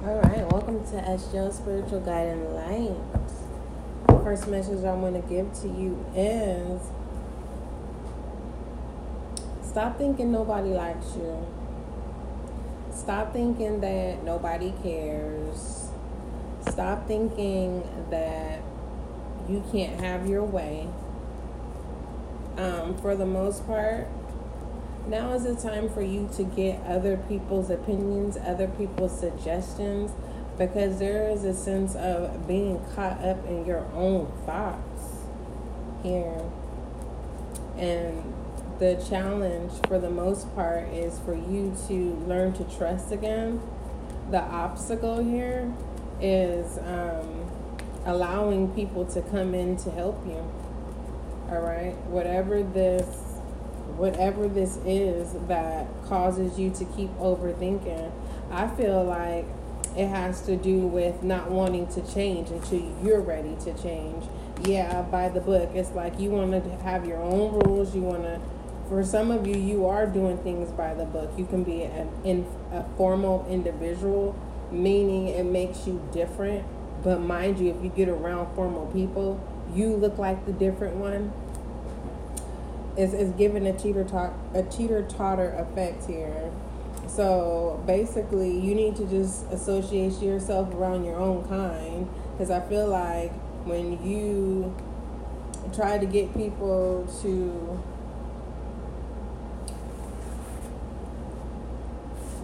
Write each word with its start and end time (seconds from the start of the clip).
All 0.00 0.14
right, 0.14 0.52
welcome 0.52 0.84
to 0.92 0.92
SGL 0.92 1.52
Spiritual 1.52 1.98
Guiding 1.98 2.54
Light. 2.54 2.96
The 4.06 4.20
first 4.22 4.46
message 4.46 4.84
I 4.84 4.94
want 4.94 5.16
to 5.16 5.28
give 5.28 5.52
to 5.54 5.66
you 5.66 6.06
is 6.14 6.80
stop 9.68 9.98
thinking 9.98 10.30
nobody 10.30 10.68
likes 10.68 11.16
you. 11.16 11.44
Stop 12.94 13.32
thinking 13.32 13.80
that 13.80 14.22
nobody 14.22 14.72
cares. 14.84 15.88
Stop 16.68 17.08
thinking 17.08 17.82
that 18.10 18.62
you 19.48 19.64
can't 19.72 20.00
have 20.00 20.28
your 20.28 20.44
way. 20.44 20.86
Um, 22.56 22.96
for 22.98 23.16
the 23.16 23.26
most 23.26 23.66
part, 23.66 24.06
now 25.08 25.32
is 25.32 25.44
the 25.44 25.56
time 25.56 25.88
for 25.88 26.02
you 26.02 26.28
to 26.36 26.44
get 26.44 26.84
other 26.86 27.16
people's 27.16 27.70
opinions, 27.70 28.36
other 28.36 28.68
people's 28.68 29.18
suggestions, 29.18 30.10
because 30.58 30.98
there 30.98 31.28
is 31.30 31.44
a 31.44 31.54
sense 31.54 31.94
of 31.94 32.46
being 32.46 32.84
caught 32.94 33.22
up 33.24 33.44
in 33.46 33.64
your 33.64 33.86
own 33.94 34.30
thoughts 34.44 35.24
here. 36.02 36.42
And 37.76 38.34
the 38.78 39.02
challenge, 39.08 39.72
for 39.86 39.98
the 39.98 40.10
most 40.10 40.54
part, 40.54 40.88
is 40.88 41.18
for 41.20 41.34
you 41.34 41.76
to 41.88 42.14
learn 42.26 42.52
to 42.54 42.64
trust 42.76 43.12
again. 43.12 43.60
The 44.30 44.42
obstacle 44.42 45.22
here 45.22 45.72
is 46.20 46.78
um, 46.78 47.50
allowing 48.04 48.74
people 48.74 49.04
to 49.06 49.22
come 49.22 49.54
in 49.54 49.76
to 49.78 49.90
help 49.90 50.26
you. 50.26 50.44
All 51.50 51.60
right, 51.60 51.96
whatever 52.08 52.62
this 52.62 53.27
whatever 53.96 54.48
this 54.48 54.78
is 54.84 55.34
that 55.48 55.86
causes 56.06 56.58
you 56.58 56.70
to 56.70 56.84
keep 56.84 57.10
overthinking, 57.18 58.12
I 58.50 58.68
feel 58.68 59.04
like 59.04 59.46
it 59.96 60.08
has 60.08 60.42
to 60.42 60.56
do 60.56 60.86
with 60.86 61.22
not 61.22 61.50
wanting 61.50 61.86
to 61.88 62.12
change 62.12 62.50
until 62.50 62.82
you're 63.02 63.20
ready 63.20 63.56
to 63.64 63.74
change. 63.82 64.24
Yeah, 64.64 65.02
by 65.02 65.28
the 65.28 65.40
book. 65.40 65.70
It's 65.74 65.90
like 65.90 66.18
you 66.18 66.30
want 66.30 66.52
to 66.52 66.70
have 66.82 67.06
your 67.06 67.22
own 67.22 67.58
rules. 67.60 67.94
You 67.94 68.02
want 68.02 68.22
to, 68.24 68.40
for 68.88 69.04
some 69.04 69.30
of 69.30 69.46
you, 69.46 69.56
you 69.56 69.86
are 69.86 70.06
doing 70.06 70.38
things 70.38 70.70
by 70.72 70.94
the 70.94 71.04
book. 71.04 71.32
You 71.36 71.46
can 71.46 71.64
be 71.64 71.82
an 71.82 72.10
in, 72.24 72.46
a 72.72 72.84
formal 72.96 73.46
individual, 73.48 74.36
meaning 74.70 75.28
it 75.28 75.44
makes 75.44 75.86
you 75.86 76.02
different. 76.12 76.64
But 77.02 77.20
mind 77.20 77.58
you, 77.58 77.70
if 77.70 77.82
you 77.82 77.90
get 77.90 78.08
around 78.08 78.54
formal 78.54 78.86
people, 78.86 79.40
you 79.72 79.94
look 79.94 80.18
like 80.18 80.46
the 80.46 80.52
different 80.52 80.96
one 80.96 81.32
is, 82.98 83.14
is 83.14 83.30
given 83.32 83.64
a 83.66 83.72
teeter 83.72 84.02
a 84.54 84.62
teeter 84.64 85.02
totter 85.02 85.50
effect 85.52 86.04
here. 86.06 86.50
So 87.06 87.82
basically, 87.86 88.58
you 88.58 88.74
need 88.74 88.96
to 88.96 89.06
just 89.06 89.46
associate 89.50 90.20
yourself 90.20 90.74
around 90.74 91.04
your 91.04 91.16
own 91.16 91.48
kind 91.48 92.08
because 92.32 92.50
I 92.50 92.60
feel 92.68 92.88
like 92.88 93.32
when 93.64 94.04
you 94.04 94.76
try 95.72 95.98
to 95.98 96.06
get 96.06 96.34
people 96.34 97.08
to 97.22 97.82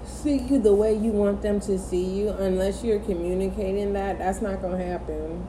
see 0.06 0.38
you 0.38 0.58
the 0.58 0.74
way 0.74 0.94
you 0.94 1.10
want 1.10 1.42
them 1.42 1.60
to 1.60 1.78
see 1.78 2.04
you, 2.04 2.30
unless 2.30 2.82
you're 2.84 3.00
communicating 3.00 3.92
that, 3.94 4.18
that's 4.18 4.40
not 4.40 4.62
going 4.62 4.78
to 4.78 4.84
happen. 4.84 5.46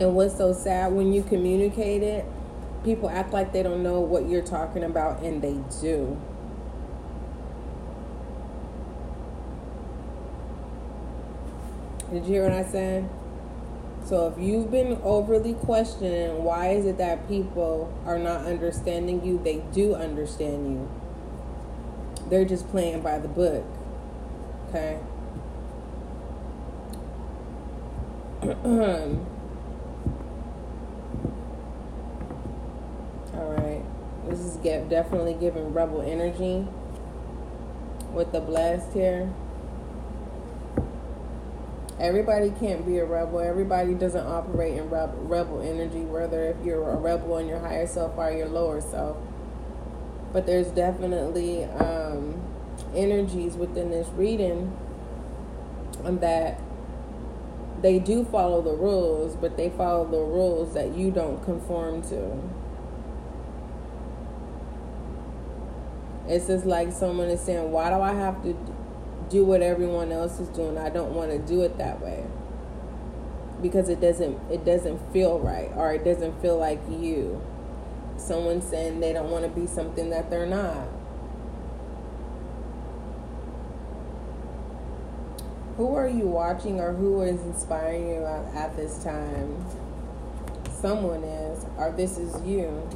And 0.00 0.14
what's 0.14 0.36
so 0.36 0.52
sad 0.52 0.92
when 0.92 1.12
you 1.12 1.22
communicate 1.22 2.02
it, 2.02 2.24
people 2.84 3.08
act 3.08 3.32
like 3.32 3.52
they 3.52 3.62
don't 3.62 3.82
know 3.82 4.00
what 4.00 4.28
you're 4.28 4.42
talking 4.42 4.84
about, 4.84 5.22
and 5.22 5.42
they 5.42 5.58
do. 5.80 6.20
Did 12.12 12.24
you 12.24 12.32
hear 12.34 12.44
what 12.44 12.52
I 12.52 12.64
said? 12.64 13.08
So 14.06 14.28
if 14.28 14.38
you've 14.38 14.70
been 14.70 14.98
overly 15.02 15.52
questioning 15.52 16.42
why 16.42 16.70
is 16.70 16.86
it 16.86 16.96
that 16.96 17.28
people 17.28 17.92
are 18.06 18.18
not 18.18 18.46
understanding 18.46 19.22
you, 19.22 19.38
they 19.44 19.58
do 19.72 19.94
understand 19.94 20.72
you. 20.72 20.90
They're 22.30 22.46
just 22.46 22.68
playing 22.70 23.02
by 23.02 23.18
the 23.18 23.28
book. 23.28 23.64
Okay? 24.68 24.98
Um, 28.64 29.26
This 34.28 34.40
is 34.40 34.57
get, 34.68 34.88
definitely 34.88 35.34
giving 35.34 35.72
rebel 35.72 36.02
energy 36.02 36.66
with 38.12 38.32
the 38.32 38.40
blast 38.40 38.92
here. 38.92 39.32
Everybody 41.98 42.50
can't 42.50 42.86
be 42.86 42.98
a 42.98 43.04
rebel. 43.04 43.40
Everybody 43.40 43.94
doesn't 43.94 44.26
operate 44.26 44.74
in 44.74 44.88
rebel, 44.90 45.18
rebel 45.22 45.62
energy, 45.62 46.00
whether 46.00 46.44
if 46.44 46.56
you're 46.64 46.90
a 46.90 46.96
rebel 46.96 47.38
in 47.38 47.48
your 47.48 47.58
higher 47.58 47.86
self 47.86 48.16
or 48.16 48.30
your 48.30 48.48
lower 48.48 48.80
self. 48.80 49.16
But 50.32 50.46
there's 50.46 50.68
definitely 50.68 51.64
um, 51.64 52.40
energies 52.94 53.54
within 53.54 53.90
this 53.90 54.06
reading 54.08 54.76
that 56.04 56.60
they 57.80 57.98
do 57.98 58.24
follow 58.24 58.60
the 58.62 58.74
rules, 58.74 59.34
but 59.34 59.56
they 59.56 59.70
follow 59.70 60.04
the 60.04 60.18
rules 60.18 60.74
that 60.74 60.94
you 60.94 61.10
don't 61.10 61.42
conform 61.44 62.02
to. 62.10 62.38
It's 66.28 66.46
just 66.46 66.66
like 66.66 66.92
someone 66.92 67.28
is 67.28 67.40
saying, 67.40 67.72
why 67.72 67.88
do 67.88 68.00
I 68.00 68.12
have 68.12 68.42
to 68.42 68.54
do 69.30 69.44
what 69.44 69.62
everyone 69.62 70.12
else 70.12 70.38
is 70.38 70.48
doing? 70.48 70.76
I 70.76 70.90
don't 70.90 71.14
want 71.14 71.30
to 71.30 71.38
do 71.38 71.62
it 71.62 71.78
that 71.78 72.02
way. 72.02 72.24
Because 73.62 73.88
it 73.88 74.00
doesn't 74.00 74.38
it 74.50 74.64
doesn't 74.64 75.12
feel 75.12 75.40
right 75.40 75.70
or 75.74 75.92
it 75.92 76.04
doesn't 76.04 76.40
feel 76.40 76.58
like 76.58 76.80
you. 76.88 77.42
Someone 78.16 78.60
saying 78.60 79.00
they 79.00 79.12
don't 79.12 79.30
want 79.30 79.44
to 79.44 79.50
be 79.50 79.66
something 79.66 80.10
that 80.10 80.30
they're 80.30 80.46
not. 80.46 80.86
Who 85.76 85.94
are 85.94 86.08
you 86.08 86.26
watching 86.26 86.80
or 86.80 86.92
who 86.92 87.22
is 87.22 87.40
inspiring 87.42 88.08
you 88.08 88.24
at, 88.24 88.54
at 88.54 88.76
this 88.76 89.02
time? 89.02 89.64
Someone 90.80 91.22
is, 91.22 91.64
or 91.76 91.92
this 91.92 92.18
is 92.18 92.40
you. 92.44 92.88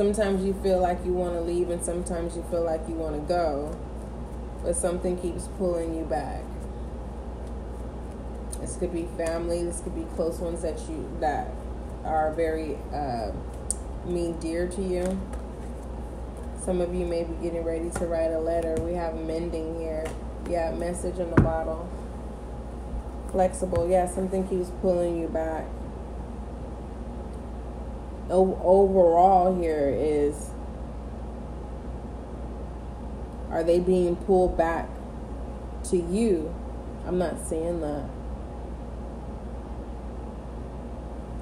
Sometimes 0.00 0.42
you 0.42 0.54
feel 0.62 0.80
like 0.80 0.96
you 1.04 1.12
want 1.12 1.34
to 1.34 1.42
leave 1.42 1.68
and 1.68 1.84
sometimes 1.84 2.34
you 2.34 2.42
feel 2.44 2.64
like 2.64 2.80
you 2.88 2.94
want 2.94 3.14
to 3.14 3.20
go 3.28 3.78
but 4.62 4.74
something 4.74 5.20
keeps 5.20 5.46
pulling 5.58 5.94
you 5.94 6.04
back. 6.04 6.40
This 8.60 8.78
could 8.78 8.94
be 8.94 9.06
family 9.18 9.62
this 9.62 9.82
could 9.82 9.94
be 9.94 10.06
close 10.16 10.38
ones 10.38 10.62
that 10.62 10.78
you 10.88 11.06
that 11.20 11.48
are 12.02 12.32
very 12.32 12.78
uh, 12.94 13.32
mean 14.06 14.40
dear 14.40 14.66
to 14.68 14.82
you. 14.82 15.20
Some 16.64 16.80
of 16.80 16.94
you 16.94 17.04
may 17.04 17.24
be 17.24 17.34
getting 17.42 17.62
ready 17.62 17.90
to 17.90 18.06
write 18.06 18.30
a 18.30 18.40
letter. 18.40 18.76
We 18.80 18.94
have 18.94 19.14
mending 19.16 19.80
here. 19.80 20.06
Yeah 20.48 20.72
message 20.72 21.18
in 21.18 21.28
the 21.28 21.42
bottle. 21.42 21.86
Flexible. 23.32 23.86
Yeah 23.86 24.08
something 24.08 24.48
keeps 24.48 24.70
pulling 24.80 25.20
you 25.20 25.28
back 25.28 25.66
overall 28.30 29.60
here 29.60 29.94
is 29.96 30.50
are 33.50 33.64
they 33.64 33.80
being 33.80 34.16
pulled 34.16 34.56
back 34.56 34.88
to 35.84 35.96
you? 35.96 36.54
I'm 37.06 37.18
not 37.18 37.44
seeing 37.44 37.80
that. 37.80 38.04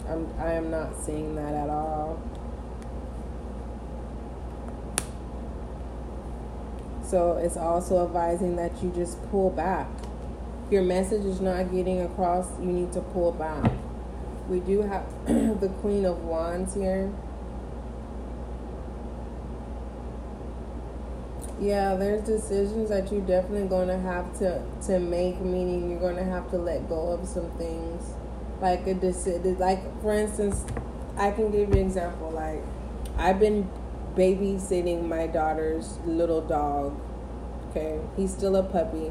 I'm 0.09 0.27
I 0.39 0.53
am 0.53 0.71
not 0.71 0.99
seeing 0.99 1.35
that 1.35 1.55
at 1.55 1.69
all. 1.69 2.23
So 7.05 7.37
it's 7.37 7.57
also 7.57 8.05
advising 8.05 8.57
that 8.57 8.83
you 8.83 8.91
just 8.95 9.23
pull 9.31 9.51
back. 9.51 9.89
If 10.67 10.73
your 10.73 10.83
message 10.83 11.25
is 11.25 11.41
not 11.41 11.73
getting 11.73 12.01
across, 12.01 12.47
you 12.61 12.67
need 12.67 12.93
to 12.93 13.01
pull 13.01 13.33
back 13.33 13.71
we 14.49 14.61
do 14.61 14.83
have 14.83 15.05
the 15.27 15.69
Queen 15.81 16.05
of 16.05 16.25
Wands 16.25 16.75
here. 16.75 17.13
Yeah, 21.61 21.97
there's 21.97 22.23
decisions 22.23 22.89
that 22.89 23.11
you're 23.11 23.21
definitely 23.21 23.69
going 23.69 23.89
to 23.89 23.99
have 23.99 24.39
to 24.39 24.63
to 24.87 24.99
make. 24.99 25.41
Meaning, 25.41 25.91
you're 25.91 26.01
going 26.01 26.17
to 26.17 26.25
have 26.25 26.51
to 26.51 26.57
let 26.57 26.89
go 26.89 27.09
of 27.11 27.29
some 27.29 27.51
things, 27.59 28.15
like 28.61 28.87
a 28.87 28.95
decision. 28.95 29.59
Like 29.59 30.01
for 30.01 30.15
instance, 30.15 30.65
I 31.17 31.31
can 31.33 31.51
give 31.51 31.69
you 31.69 31.81
an 31.81 31.87
example. 31.87 32.31
Like 32.31 32.63
I've 33.17 33.41
been 33.41 33.69
babysitting 34.15 35.07
my 35.09 35.27
daughter's 35.27 35.99
little 36.07 36.41
dog. 36.41 36.99
Okay, 37.71 38.01
he's 38.17 38.33
still 38.33 38.57
a 38.57 38.63
puppy. 38.63 39.11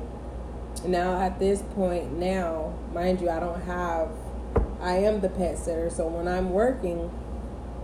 Now 0.86 1.19
at 1.19 1.39
this 1.39 1.62
point, 1.62 2.13
now 2.13 2.74
mind 2.94 3.19
you, 3.19 3.30
I 3.30 3.39
don't 3.39 3.62
have 3.63 4.10
I 4.81 4.97
am 4.97 5.21
the 5.21 5.29
pet 5.29 5.57
sitter, 5.57 5.89
so 5.89 6.07
when 6.07 6.27
I'm 6.27 6.51
working, 6.51 7.12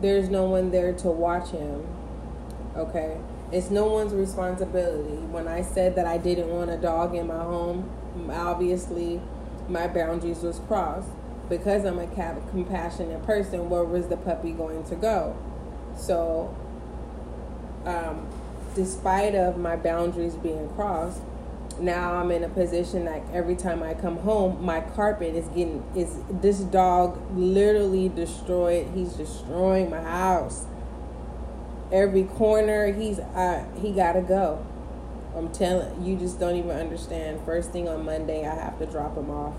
there's 0.02 0.30
no 0.30 0.44
one 0.44 0.72
there 0.72 0.94
to 0.94 1.08
watch 1.08 1.50
him. 1.50 1.88
Okay? 2.76 3.18
It's 3.52 3.70
no 3.70 3.86
one's 3.86 4.14
responsibility. 4.14 5.16
When 5.16 5.48
I 5.48 5.62
said 5.62 5.96
that 5.96 6.06
I 6.06 6.18
didn't 6.18 6.50
want 6.50 6.72
a 6.72 6.78
dog 6.78 7.16
in 7.16 7.28
my 7.28 7.44
home, 7.44 7.90
obviously 8.32 9.22
my 9.68 9.88
boundaries 9.88 10.42
was 10.42 10.60
crossed. 10.68 11.10
Because 11.50 11.86
I'm 11.86 12.00
a 12.00 12.08
compassionate 12.08 13.26
person, 13.26 13.70
where 13.70 13.84
was 13.84 14.08
the 14.08 14.18
puppy 14.18 14.52
going 14.52 14.84
to 14.86 14.96
go? 14.96 15.36
So, 15.98 16.56
um, 17.86 18.28
despite 18.76 19.36
of 19.36 19.58
my 19.58 19.76
boundaries 19.76 20.36
being 20.36 20.70
crossed, 20.70 21.22
now 21.80 22.16
I'm 22.16 22.32
in 22.32 22.44
a 22.44 22.50
position 22.50 23.06
like 23.06 23.24
every 23.32 23.56
time 23.56 23.84
I 23.84 23.94
come 23.94 24.18
home, 24.18 24.64
my 24.64 24.82
carpet 24.82 25.36
is 25.36 25.48
getting 25.50 25.84
is 25.96 26.18
this 26.30 26.60
dog 26.60 27.20
literally 27.36 28.10
destroyed. 28.10 28.88
He's 28.94 29.14
destroying 29.14 29.90
my 29.90 30.02
house. 30.02 30.66
Every 31.92 32.24
corner, 32.24 32.92
he's 32.92 33.20
uh, 33.20 33.66
he 33.82 33.92
gotta 33.92 34.22
go. 34.22 34.66
I'm 35.36 35.52
telling 35.52 36.06
you, 36.06 36.16
just 36.16 36.40
don't 36.40 36.56
even 36.56 36.72
understand. 36.72 37.42
First 37.46 37.72
thing 37.72 37.90
on 37.90 38.06
Monday, 38.06 38.48
I 38.48 38.54
have 38.54 38.78
to 38.80 38.86
drop 38.86 39.18
him 39.18 39.32
off. 39.32 39.56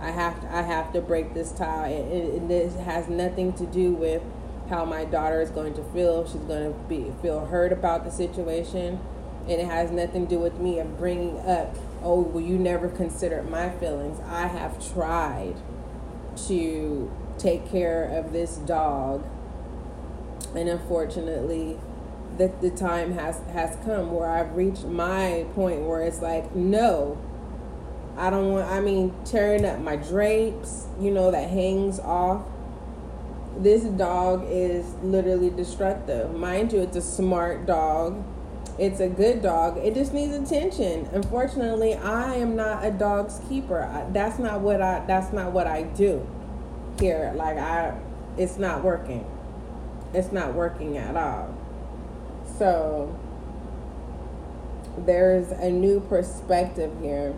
I 0.00 0.10
have 0.10 0.40
to, 0.40 0.54
I 0.54 0.62
have 0.62 0.92
to 0.92 1.00
break 1.00 1.34
this 1.34 1.52
tie, 1.52 1.88
and, 1.88 2.32
and 2.32 2.50
this 2.50 2.76
has 2.76 3.08
nothing 3.08 3.52
to 3.54 3.66
do 3.66 3.92
with 3.92 4.22
how 4.68 4.84
my 4.84 5.04
daughter 5.04 5.40
is 5.40 5.50
going 5.50 5.74
to 5.74 5.82
feel. 5.84 6.26
She's 6.26 6.40
going 6.42 6.72
to 6.72 6.78
be 6.88 7.12
feel 7.22 7.46
hurt 7.46 7.72
about 7.72 8.04
the 8.04 8.10
situation, 8.10 9.00
and 9.48 9.60
it 9.60 9.66
has 9.66 9.90
nothing 9.90 10.26
to 10.26 10.34
do 10.34 10.38
with 10.38 10.58
me 10.58 10.78
of 10.78 10.98
bringing 10.98 11.38
up. 11.40 11.76
Oh, 12.02 12.20
well, 12.20 12.42
you 12.42 12.58
never 12.58 12.88
considered 12.88 13.48
my 13.48 13.70
feelings. 13.70 14.20
I 14.26 14.46
have 14.46 14.92
tried 14.92 15.56
to 16.48 17.10
take 17.38 17.68
care 17.70 18.04
of 18.04 18.32
this 18.32 18.56
dog, 18.56 19.24
and 20.54 20.68
unfortunately, 20.68 21.78
the 22.36 22.52
the 22.60 22.70
time 22.70 23.12
has 23.12 23.40
has 23.52 23.76
come 23.84 24.12
where 24.12 24.28
I've 24.28 24.54
reached 24.54 24.84
my 24.84 25.46
point 25.54 25.82
where 25.82 26.02
it's 26.02 26.20
like 26.20 26.54
no. 26.54 27.18
I 28.16 28.30
don't 28.30 28.52
want 28.52 28.70
I 28.70 28.80
mean 28.80 29.14
tearing 29.24 29.64
up 29.64 29.78
my 29.78 29.96
drapes, 29.96 30.86
you 30.98 31.10
know, 31.10 31.30
that 31.30 31.50
hangs 31.50 32.00
off 32.00 32.46
this 33.58 33.84
dog 33.84 34.44
is 34.48 34.94
literally 35.02 35.50
destructive. 35.50 36.34
Mind 36.34 36.72
you, 36.72 36.80
it's 36.80 36.96
a 36.96 37.02
smart 37.02 37.66
dog. 37.66 38.22
It's 38.78 39.00
a 39.00 39.08
good 39.08 39.42
dog. 39.42 39.78
It 39.78 39.94
just 39.94 40.12
needs 40.12 40.34
attention. 40.34 41.08
Unfortunately, 41.12 41.94
I 41.94 42.34
am 42.34 42.56
not 42.56 42.84
a 42.84 42.90
dog's 42.90 43.40
keeper. 43.48 43.82
I, 43.82 44.10
that's 44.12 44.38
not 44.38 44.60
what 44.60 44.82
I. 44.82 45.02
That's 45.06 45.32
not 45.32 45.52
what 45.52 45.66
I 45.66 45.84
do 45.84 46.26
here. 47.00 47.32
Like 47.34 47.56
I, 47.56 47.98
it's 48.36 48.58
not 48.58 48.84
working. 48.84 49.24
It's 50.12 50.30
not 50.30 50.52
working 50.52 50.98
at 50.98 51.16
all. 51.16 51.54
So 52.58 53.18
there's 54.98 55.50
a 55.52 55.70
new 55.70 56.00
perspective 56.00 56.92
here 57.00 57.34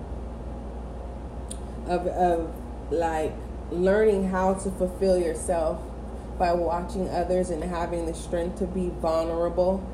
of 1.86 2.06
of 2.08 2.52
like 2.90 3.32
learning 3.70 4.30
how 4.30 4.54
to 4.54 4.70
fulfill 4.70 5.18
yourself 5.18 5.80
by 6.38 6.52
watching 6.52 7.08
others 7.08 7.50
and 7.50 7.62
having 7.62 8.06
the 8.06 8.14
strength 8.14 8.58
to 8.58 8.66
be 8.66 8.90
vulnerable 9.00 9.84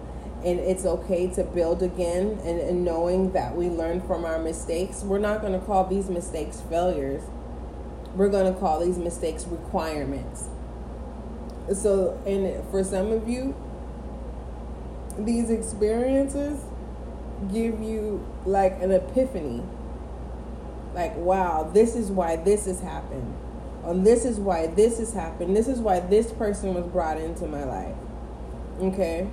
and 0.44 0.60
it's 0.60 0.84
okay 0.84 1.26
to 1.26 1.42
build 1.42 1.82
again 1.82 2.38
and, 2.44 2.60
and 2.60 2.84
knowing 2.84 3.32
that 3.32 3.56
we 3.56 3.68
learn 3.68 4.00
from 4.00 4.24
our 4.24 4.38
mistakes 4.38 5.02
we're 5.02 5.18
not 5.18 5.40
going 5.40 5.52
to 5.52 5.64
call 5.66 5.84
these 5.86 6.08
mistakes 6.08 6.60
failures 6.68 7.22
we're 8.14 8.28
going 8.28 8.52
to 8.52 8.58
call 8.58 8.84
these 8.84 8.98
mistakes 8.98 9.46
requirements 9.46 10.48
so 11.72 12.20
and 12.26 12.68
for 12.70 12.84
some 12.84 13.10
of 13.10 13.28
you 13.28 13.54
these 15.18 15.50
experiences 15.50 16.60
give 17.52 17.80
you 17.80 18.24
like 18.44 18.80
an 18.82 18.90
epiphany 18.90 19.62
like 20.94 21.14
wow 21.16 21.68
this 21.74 21.94
is 21.94 22.10
why 22.10 22.36
this 22.36 22.66
has 22.66 22.80
happened 22.80 23.34
and 23.84 24.06
this 24.06 24.24
is 24.24 24.40
why 24.40 24.66
this 24.66 24.98
has 24.98 25.12
happened. 25.12 25.56
This 25.56 25.68
is 25.68 25.78
why 25.78 26.00
this 26.00 26.32
person 26.32 26.74
was 26.74 26.86
brought 26.86 27.18
into 27.18 27.46
my 27.46 27.64
life. 27.64 27.94
Okay? 28.80 29.28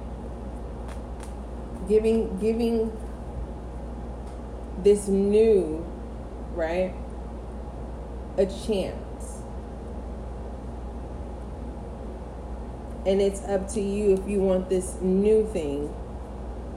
Giving 1.91 2.38
giving 2.39 2.89
this 4.81 5.09
new, 5.09 5.85
right? 6.53 6.93
A 8.38 8.45
chance. 8.45 9.41
And 13.05 13.19
it's 13.19 13.43
up 13.43 13.67
to 13.73 13.81
you 13.81 14.13
if 14.13 14.25
you 14.25 14.39
want 14.39 14.69
this 14.69 15.01
new 15.01 15.45
thing, 15.47 15.93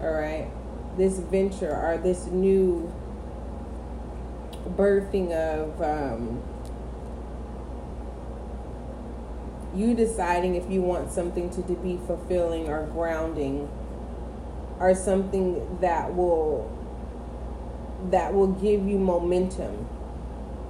all 0.01 0.11
right? 0.11 0.49
This 0.97 1.21
venture 1.21 1.71
or 1.71 1.97
this 1.97 2.27
new 2.27 2.93
birthing 4.71 5.31
of 5.31 5.81
um, 5.81 6.43
you 9.77 9.95
deciding 9.95 10.57
if 10.57 10.69
you 10.69 10.83
want 10.83 11.13
something 11.13 11.51
to, 11.51 11.63
to 11.63 11.75
be 11.75 12.01
fulfilling 12.05 12.69
or 12.69 12.87
grounding 12.87 13.69
or 14.79 14.95
something 14.95 15.79
that 15.81 16.15
will 16.15 16.71
that 18.11 18.35
will 18.35 18.49
give 18.49 18.87
you 18.87 18.99
momentum 18.99 19.89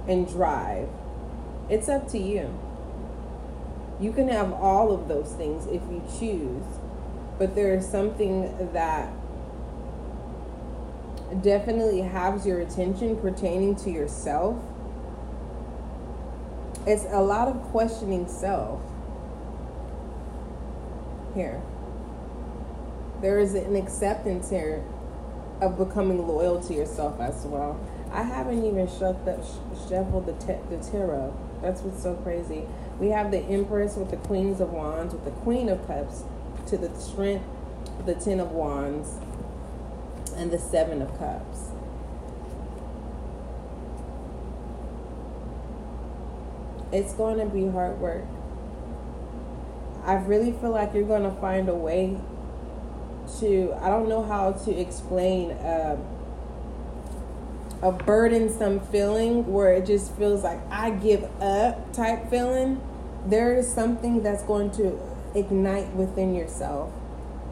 and 0.07 0.27
drive. 0.27 0.87
It's 1.69 1.89
up 1.89 2.07
to 2.09 2.17
you. 2.17 2.57
You 3.99 4.13
can 4.13 4.29
have 4.29 4.53
all 4.53 4.93
of 4.93 5.07
those 5.07 5.33
things 5.33 5.65
if 5.67 5.81
you 5.89 6.01
choose 6.19 6.63
but 7.37 7.55
there 7.55 7.73
is 7.73 7.85
something 7.87 8.71
that 8.73 9.11
definitely 11.41 12.01
has 12.01 12.45
your 12.45 12.61
attention 12.61 13.17
pertaining 13.17 13.75
to 13.75 13.91
yourself. 13.91 14.57
It's 16.87 17.05
a 17.09 17.21
lot 17.21 17.47
of 17.47 17.61
questioning 17.63 18.27
self. 18.27 18.79
Here. 21.33 21.61
There 23.25 23.39
is 23.39 23.55
an 23.55 23.75
acceptance 23.75 24.51
here 24.51 24.83
of 25.59 25.79
becoming 25.79 26.27
loyal 26.27 26.61
to 26.61 26.75
yourself 26.75 27.19
as 27.19 27.43
well. 27.43 27.79
I 28.11 28.21
haven't 28.21 28.63
even 28.63 28.87
shut 28.87 29.25
the, 29.25 29.43
shuffled 29.89 30.27
the, 30.27 30.33
te- 30.33 30.61
the 30.69 30.77
tarot. 30.77 31.35
That's 31.59 31.81
what's 31.81 32.03
so 32.03 32.13
crazy. 32.17 32.67
We 32.99 33.09
have 33.09 33.31
the 33.31 33.39
Empress 33.39 33.95
with 33.95 34.11
the 34.11 34.17
Queens 34.17 34.61
of 34.61 34.69
Wands, 34.69 35.15
with 35.15 35.25
the 35.25 35.31
Queen 35.31 35.69
of 35.69 35.87
Cups, 35.87 36.21
to 36.67 36.77
the 36.77 36.95
Strength, 36.99 37.43
the 38.05 38.13
Ten 38.13 38.39
of 38.39 38.51
Wands, 38.51 39.15
and 40.35 40.51
the 40.51 40.59
Seven 40.59 41.01
of 41.01 41.17
Cups. 41.17 41.69
It's 46.91 47.13
going 47.15 47.39
to 47.39 47.47
be 47.47 47.69
hard 47.69 47.99
work. 47.99 48.25
I 50.03 50.13
really 50.13 50.51
feel 50.51 50.69
like 50.69 50.93
you're 50.93 51.05
going 51.05 51.23
to 51.23 51.41
find 51.41 51.67
a 51.67 51.73
way 51.73 52.19
to, 53.39 53.73
I 53.81 53.89
don't 53.89 54.09
know 54.09 54.23
how 54.23 54.51
to 54.51 54.71
explain 54.71 55.51
uh, 55.51 55.97
a 57.81 57.91
burdensome 57.91 58.79
feeling 58.79 59.51
where 59.51 59.73
it 59.73 59.85
just 59.85 60.13
feels 60.15 60.43
like 60.43 60.59
I 60.71 60.91
give 60.91 61.23
up 61.41 61.93
type 61.93 62.29
feeling. 62.29 62.81
There 63.25 63.55
is 63.55 63.71
something 63.71 64.23
that's 64.23 64.43
going 64.43 64.71
to 64.71 64.99
ignite 65.35 65.93
within 65.93 66.33
yourself 66.33 66.91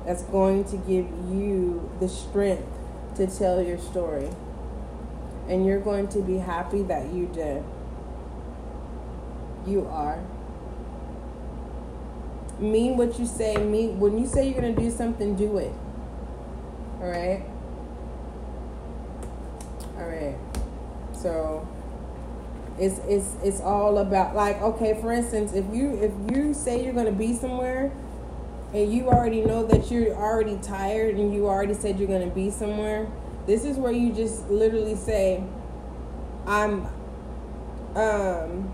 that's 0.05 0.23
going 0.23 0.65
to 0.65 0.77
give 0.77 1.07
you 1.29 1.89
the 1.99 2.09
strength 2.09 2.67
to 3.15 3.27
tell 3.27 3.61
your 3.61 3.77
story. 3.77 4.29
And 5.47 5.65
you're 5.65 5.79
going 5.79 6.07
to 6.09 6.21
be 6.21 6.37
happy 6.37 6.83
that 6.83 7.13
you 7.13 7.27
did. 7.27 7.63
You 9.65 9.87
are 9.87 10.19
mean 12.63 12.97
what 12.97 13.19
you 13.19 13.25
say. 13.25 13.57
Mean 13.57 13.99
when 13.99 14.17
you 14.17 14.25
say 14.25 14.45
you're 14.47 14.59
gonna 14.59 14.73
do 14.73 14.89
something, 14.89 15.35
do 15.35 15.57
it. 15.57 15.73
All 17.01 17.07
right. 17.09 17.43
All 19.97 20.07
right. 20.07 20.35
So 21.13 21.67
it's 22.79 22.99
it's 23.07 23.35
it's 23.43 23.61
all 23.61 23.99
about 23.99 24.35
like 24.35 24.61
okay. 24.61 24.99
For 24.99 25.11
instance, 25.11 25.53
if 25.53 25.65
you 25.73 25.95
if 26.01 26.11
you 26.31 26.53
say 26.53 26.83
you're 26.83 26.93
gonna 26.93 27.11
be 27.11 27.33
somewhere, 27.33 27.91
and 28.73 28.91
you 28.91 29.07
already 29.09 29.41
know 29.41 29.65
that 29.67 29.91
you're 29.91 30.15
already 30.15 30.57
tired, 30.57 31.15
and 31.15 31.33
you 31.33 31.47
already 31.47 31.73
said 31.73 31.99
you're 31.99 32.07
gonna 32.07 32.27
be 32.33 32.49
somewhere, 32.49 33.07
this 33.45 33.65
is 33.65 33.77
where 33.77 33.91
you 33.91 34.13
just 34.13 34.49
literally 34.49 34.95
say, 34.95 35.43
"I'm." 36.47 36.87
Um, 37.95 38.73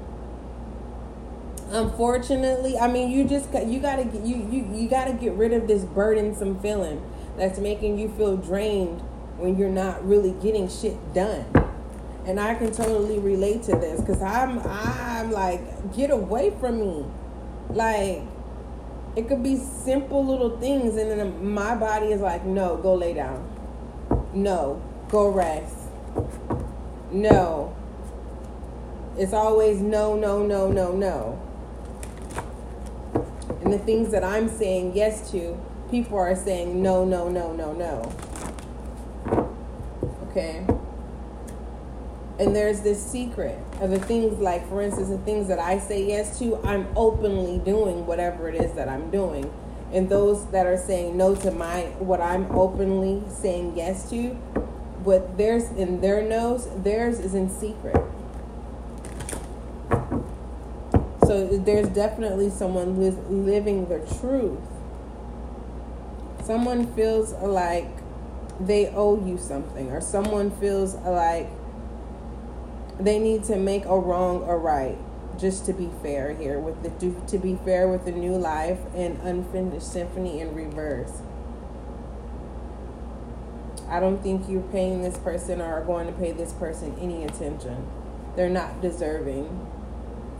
unfortunately 1.72 2.78
i 2.78 2.88
mean 2.88 3.10
you 3.10 3.24
just 3.24 3.54
you 3.66 3.80
gotta 3.80 4.04
get 4.04 4.24
you, 4.26 4.36
you 4.50 4.68
you 4.74 4.90
gotta 4.90 5.14
get 5.14 5.34
rid 5.34 5.54
of 5.54 5.68
this 5.68 5.84
burdensome 5.84 6.60
feeling 6.60 7.02
that's 7.38 7.60
making 7.60 7.98
you 7.98 8.10
feel 8.10 8.38
drained 8.38 9.02
when 9.38 9.58
you're 9.58 9.70
not 9.70 10.06
really 10.08 10.32
getting 10.42 10.68
shit 10.68 10.98
done 11.14 11.46
and 12.26 12.40
i 12.40 12.56
can 12.56 12.72
totally 12.72 13.20
relate 13.20 13.64
to 13.64 13.72
this 13.74 14.02
because 14.02 14.22
i'm 14.22 14.60
i'm 14.66 15.32
like 15.32 15.62
get 15.96 16.12
away 16.12 16.50
from 16.60 16.80
me 16.80 17.06
like 17.70 18.24
It 19.16 19.28
could 19.28 19.44
be 19.44 19.58
simple 19.58 20.26
little 20.26 20.58
things, 20.60 20.96
and 20.96 21.12
then 21.12 21.54
my 21.54 21.76
body 21.76 22.08
is 22.08 22.22
like, 22.22 22.46
no, 22.46 22.78
go 22.78 22.94
lay 22.96 23.14
down. 23.14 23.44
No, 24.34 24.82
go 25.10 25.30
rest. 25.30 25.76
No. 27.12 27.76
It's 29.18 29.34
always 29.34 29.82
no, 29.82 30.16
no, 30.16 30.46
no, 30.46 30.72
no, 30.72 30.94
no. 30.94 31.40
And 33.70 33.80
the 33.80 33.86
things 33.86 34.10
that 34.14 34.24
I'm 34.24 34.50
saying 34.50 34.94
yes 34.96 35.30
to, 35.30 35.56
people 35.92 36.18
are 36.18 36.36
saying 36.36 36.82
no, 36.82 37.06
no, 37.06 37.30
no, 37.30 37.54
no, 37.54 37.72
no. 37.72 38.12
Okay? 40.24 40.66
And 42.40 42.56
there's 42.56 42.82
this 42.82 43.00
secret 43.00 43.60
of 43.80 43.92
the 43.92 44.00
things 44.00 44.40
like, 44.40 44.68
for 44.70 44.82
instance, 44.82 45.10
the 45.10 45.20
things 45.20 45.48
that 45.50 45.60
I 45.60 45.78
say 45.78 46.04
yes 46.04 46.40
to, 46.40 46.60
I'm 46.66 46.88
openly 46.96 47.60
doing 47.60 48.08
whatever 48.08 48.50
it 48.50 48.56
is 48.56 48.74
that 48.74 48.90
I'm 48.90 49.12
doing. 49.12 49.54
And 49.94 50.10
those 50.10 50.48
that 50.48 50.66
are 50.66 50.76
saying 50.76 51.16
no 51.16 51.36
to 51.36 51.52
my 51.52 51.82
what 52.00 52.22
I'm 52.22 52.48
openly 52.58 53.22
saying 53.30 53.78
yes 53.78 54.10
to, 54.10 54.30
what 55.04 55.38
theirs 55.38 55.70
in 55.78 56.02
their 56.02 56.24
nose, 56.24 56.68
theirs 56.76 57.20
is 57.20 57.36
in 57.36 57.52
secret. 57.52 58.04
So 61.30 61.46
there's 61.46 61.90
definitely 61.90 62.50
someone 62.50 62.96
who 62.96 63.04
is 63.04 63.16
living 63.30 63.86
the 63.88 64.00
truth. 64.20 64.58
Someone 66.44 66.92
feels 66.96 67.34
like 67.34 67.86
they 68.60 68.88
owe 68.88 69.24
you 69.24 69.38
something, 69.38 69.92
or 69.92 70.02
someone 70.02 70.50
feels 70.50 70.96
like 70.96 71.48
they 73.00 73.20
need 73.20 73.44
to 73.44 73.58
make 73.58 73.86
a 73.86 73.96
wrong 73.96 74.42
a 74.50 74.58
right 74.58 74.98
just 75.38 75.68
to 75.68 75.74
be 75.74 75.92
fair 76.02 76.34
here 76.34 76.60
with 76.60 76.82
the 76.82 76.90
to 77.28 77.38
be 77.38 77.60
fair 77.64 77.88
with 77.88 78.06
the 78.06 78.12
new 78.12 78.36
life 78.36 78.80
and 78.96 79.20
unfinished 79.22 79.94
symphony 79.94 80.40
in 80.40 80.56
reverse. 80.56 81.22
I 83.88 84.00
don't 84.00 84.18
think 84.24 84.50
you're 84.50 84.64
paying 84.64 85.04
this 85.04 85.20
person 85.20 85.62
or 85.62 85.66
are 85.66 85.86
going 85.86 86.08
to 86.08 86.14
pay 86.14 86.32
this 86.32 86.54
person 86.54 86.98
any 87.00 87.24
attention. 87.24 87.88
They're 88.36 88.50
not 88.50 88.82
deserving 88.82 89.76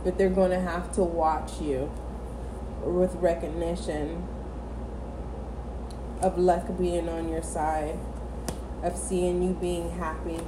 but 0.04 0.16
they're 0.18 0.28
going 0.28 0.50
to 0.50 0.60
have 0.60 0.92
to 0.92 1.02
watch 1.02 1.60
you 1.60 1.90
with 2.82 3.14
recognition 3.16 4.26
of 6.22 6.38
luck 6.38 6.66
being 6.78 7.08
on 7.08 7.28
your 7.28 7.42
side 7.42 7.98
of 8.82 8.96
seeing 8.96 9.42
you 9.42 9.52
being 9.54 9.90
happy 9.98 10.38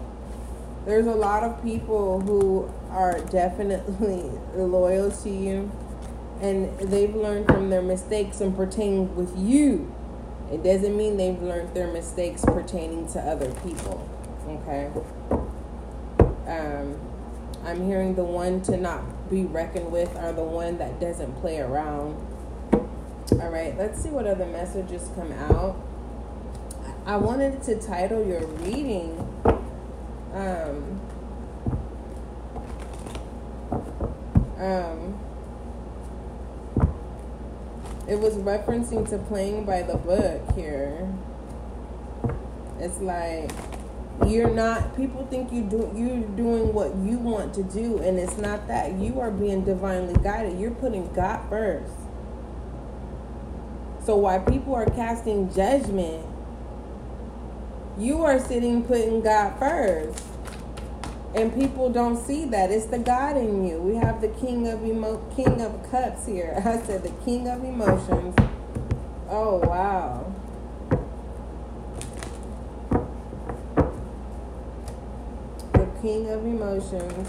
there's 0.84 1.06
a 1.06 1.14
lot 1.14 1.44
of 1.44 1.62
people 1.62 2.20
who 2.20 2.72
are 2.90 3.20
definitely 3.26 4.30
loyal 4.56 5.10
to 5.10 5.30
you 5.30 5.70
and 6.40 6.76
they've 6.80 7.14
learned 7.14 7.46
from 7.46 7.70
their 7.70 7.82
mistakes 7.82 8.40
and 8.40 8.56
pertain 8.56 9.14
with 9.14 9.32
you. 9.38 9.94
It 10.50 10.64
doesn't 10.64 10.96
mean 10.96 11.16
they've 11.16 11.40
learned 11.40 11.72
their 11.72 11.86
mistakes 11.86 12.44
pertaining 12.44 13.06
to 13.12 13.20
other 13.20 13.52
people. 13.62 14.08
Okay? 14.48 14.90
Um, 16.48 17.00
I'm 17.64 17.86
hearing 17.86 18.14
the 18.14 18.24
one 18.24 18.60
to 18.62 18.76
not 18.76 19.30
be 19.30 19.44
reckoned 19.44 19.92
with 19.92 20.14
are 20.16 20.32
the 20.32 20.42
one 20.44 20.78
that 20.78 21.00
doesn't 21.00 21.40
play 21.40 21.60
around. 21.60 22.16
All 22.72 23.50
right, 23.50 23.76
let's 23.78 24.02
see 24.02 24.10
what 24.10 24.26
other 24.26 24.46
messages 24.46 25.08
come 25.14 25.32
out. 25.32 25.76
I 27.06 27.16
wanted 27.16 27.62
to 27.64 27.80
title 27.80 28.24
your 28.26 28.46
reading 28.46 29.18
um, 30.34 31.00
um, 34.58 35.18
it 38.08 38.18
was 38.18 38.34
referencing 38.36 39.08
to 39.10 39.18
playing 39.18 39.64
by 39.64 39.82
the 39.82 39.96
book 39.96 40.54
here. 40.54 41.08
It's 42.78 42.98
like 42.98 43.50
you're 44.26 44.50
not 44.50 44.96
people 44.96 45.26
think 45.26 45.52
you 45.52 45.62
do 45.62 45.92
you're 45.96 46.20
doing 46.36 46.72
what 46.74 46.94
you 46.96 47.18
want 47.18 47.54
to 47.54 47.62
do 47.64 47.98
and 47.98 48.18
it's 48.18 48.38
not 48.38 48.68
that 48.68 48.92
you 48.94 49.20
are 49.20 49.30
being 49.30 49.64
divinely 49.64 50.14
guided 50.22 50.58
you're 50.60 50.70
putting 50.72 51.12
god 51.12 51.40
first 51.48 51.92
so 54.04 54.16
while 54.16 54.40
people 54.40 54.74
are 54.74 54.86
casting 54.86 55.52
judgment 55.52 56.26
you 57.98 58.24
are 58.24 58.38
sitting 58.38 58.84
putting 58.84 59.22
God 59.22 59.58
first. 59.58 60.24
And 61.34 61.54
people 61.54 61.90
don't 61.90 62.16
see 62.16 62.44
that. 62.46 62.70
It's 62.70 62.86
the 62.86 62.98
God 62.98 63.36
in 63.36 63.66
you. 63.66 63.78
We 63.80 63.96
have 63.96 64.20
the 64.20 64.28
King 64.28 64.68
of 64.68 64.84
emo- 64.84 65.24
King 65.36 65.60
of 65.62 65.90
Cups 65.90 66.26
here. 66.26 66.54
I 66.64 66.78
said 66.86 67.02
the 67.02 67.12
King 67.24 67.48
of 67.48 67.64
Emotions. 67.64 68.34
Oh 69.28 69.58
wow. 69.58 70.32
The 75.72 75.86
King 76.02 76.28
of 76.28 76.44
Emotions. 76.44 77.28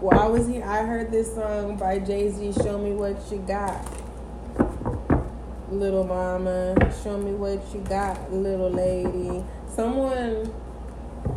While 0.00 0.18
I 0.18 0.26
was 0.26 0.46
here, 0.46 0.64
I 0.64 0.82
heard 0.82 1.10
this 1.10 1.34
song 1.34 1.76
by 1.76 1.98
Jay 1.98 2.30
Z, 2.30 2.52
Show 2.62 2.78
Me 2.78 2.92
What 2.92 3.16
You 3.32 3.38
Got 3.38 3.98
little 5.70 6.04
mama. 6.04 6.74
Show 7.02 7.18
me 7.18 7.32
what 7.32 7.62
you 7.74 7.80
got, 7.88 8.32
little 8.32 8.70
lady. 8.70 9.44
Someone 9.68 10.52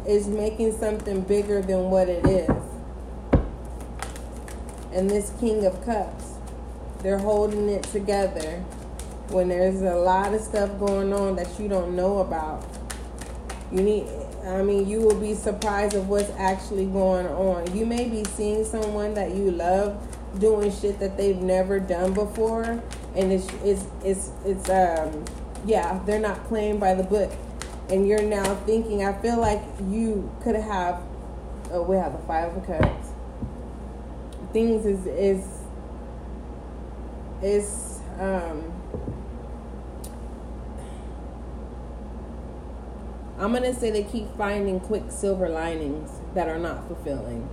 is 0.08 0.28
making 0.28 0.78
something 0.78 1.22
bigger 1.22 1.62
than 1.62 1.90
what 1.90 2.10
it 2.10 2.26
is. 2.26 2.50
And 4.94 5.10
this 5.10 5.32
King 5.40 5.66
of 5.66 5.84
Cups, 5.86 6.34
they're 7.02 7.20
holding 7.20 7.70
it 7.70 7.84
together 7.84 8.64
when 9.30 9.50
there's 9.50 9.82
a 9.82 9.96
lot 9.96 10.34
of 10.34 10.42
stuff 10.42 10.78
going 10.80 11.14
on 11.14 11.36
that 11.38 11.60
you 11.60 11.68
don't 11.68 11.96
know 11.96 12.20
about. 12.20 12.66
You 13.72 13.82
need, 13.82 14.08
I 14.46 14.62
mean, 14.64 14.88
you 14.88 15.02
will 15.02 15.20
be 15.20 15.36
surprised 15.36 15.96
of 15.96 16.10
what's 16.10 16.32
actually 16.38 16.86
going 16.86 17.28
on. 17.28 17.76
You 17.76 17.86
may 17.86 18.10
be 18.10 18.24
seeing 18.24 18.66
someone 18.66 19.14
that 19.14 19.32
you 19.36 19.52
love 19.52 20.02
doing 20.40 20.72
shit 20.72 21.00
that 21.00 21.18
they've 21.18 21.42
never 21.42 21.80
done 21.80 22.14
before 22.14 22.82
and 23.16 23.32
it's 23.32 23.48
it's 23.64 23.86
it's 24.04 24.32
it's 24.46 24.70
um 24.70 25.26
yeah 25.66 26.00
they're 26.06 26.20
not 26.20 26.44
playing 26.46 26.80
by 26.80 26.94
the 26.94 27.04
book 27.04 27.32
and 27.90 28.08
you're 28.08 28.22
now 28.22 28.56
thinking 28.66 29.04
i 29.04 29.12
feel 29.22 29.40
like 29.40 29.62
you 29.90 30.32
could 30.42 30.56
have 30.56 31.02
oh 31.72 31.84
we 31.84 31.96
have 31.96 32.14
the 32.14 32.20
five 32.20 32.56
of 32.56 32.66
cups 32.66 33.10
things 34.54 34.86
is 34.86 35.06
is 35.06 35.46
is 37.42 38.00
um 38.20 38.81
i'm 43.42 43.52
gonna 43.52 43.74
say 43.74 43.92
they 43.92 44.04
keep 44.04 44.28
finding 44.38 44.80
quick 44.80 45.04
silver 45.10 45.50
linings 45.50 46.12
that 46.34 46.48
are 46.48 46.60
not 46.60 46.88
fulfilling 46.88 47.50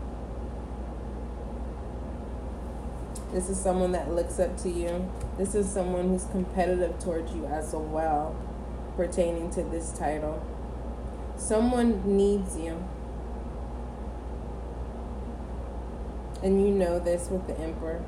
This 3.33 3.51
is 3.51 3.61
someone 3.61 3.93
that 3.93 4.11
looks 4.11 4.41
up 4.41 4.57
to 4.63 4.71
you. 4.71 5.11
This 5.37 5.55
is 5.55 5.71
someone 5.71 6.09
who's 6.09 6.25
competitive 6.25 6.99
towards 6.99 7.35
you 7.35 7.45
as 7.45 7.75
well, 7.75 8.35
pertaining 8.97 9.51
to 9.51 9.63
this 9.63 9.93
title. 9.93 10.43
Someone 11.37 12.17
needs 12.17 12.57
you. 12.57 12.83
And 16.43 16.67
you 16.67 16.73
know 16.75 16.99
this 16.99 17.29
with 17.29 17.47
the 17.47 17.59
Emperor. 17.61 18.03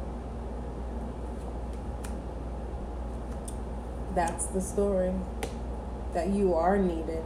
That's 4.15 4.47
the 4.47 4.63
story. 4.63 5.13
That 6.15 6.29
you 6.29 6.55
are 6.55 6.79
needed. 6.79 7.23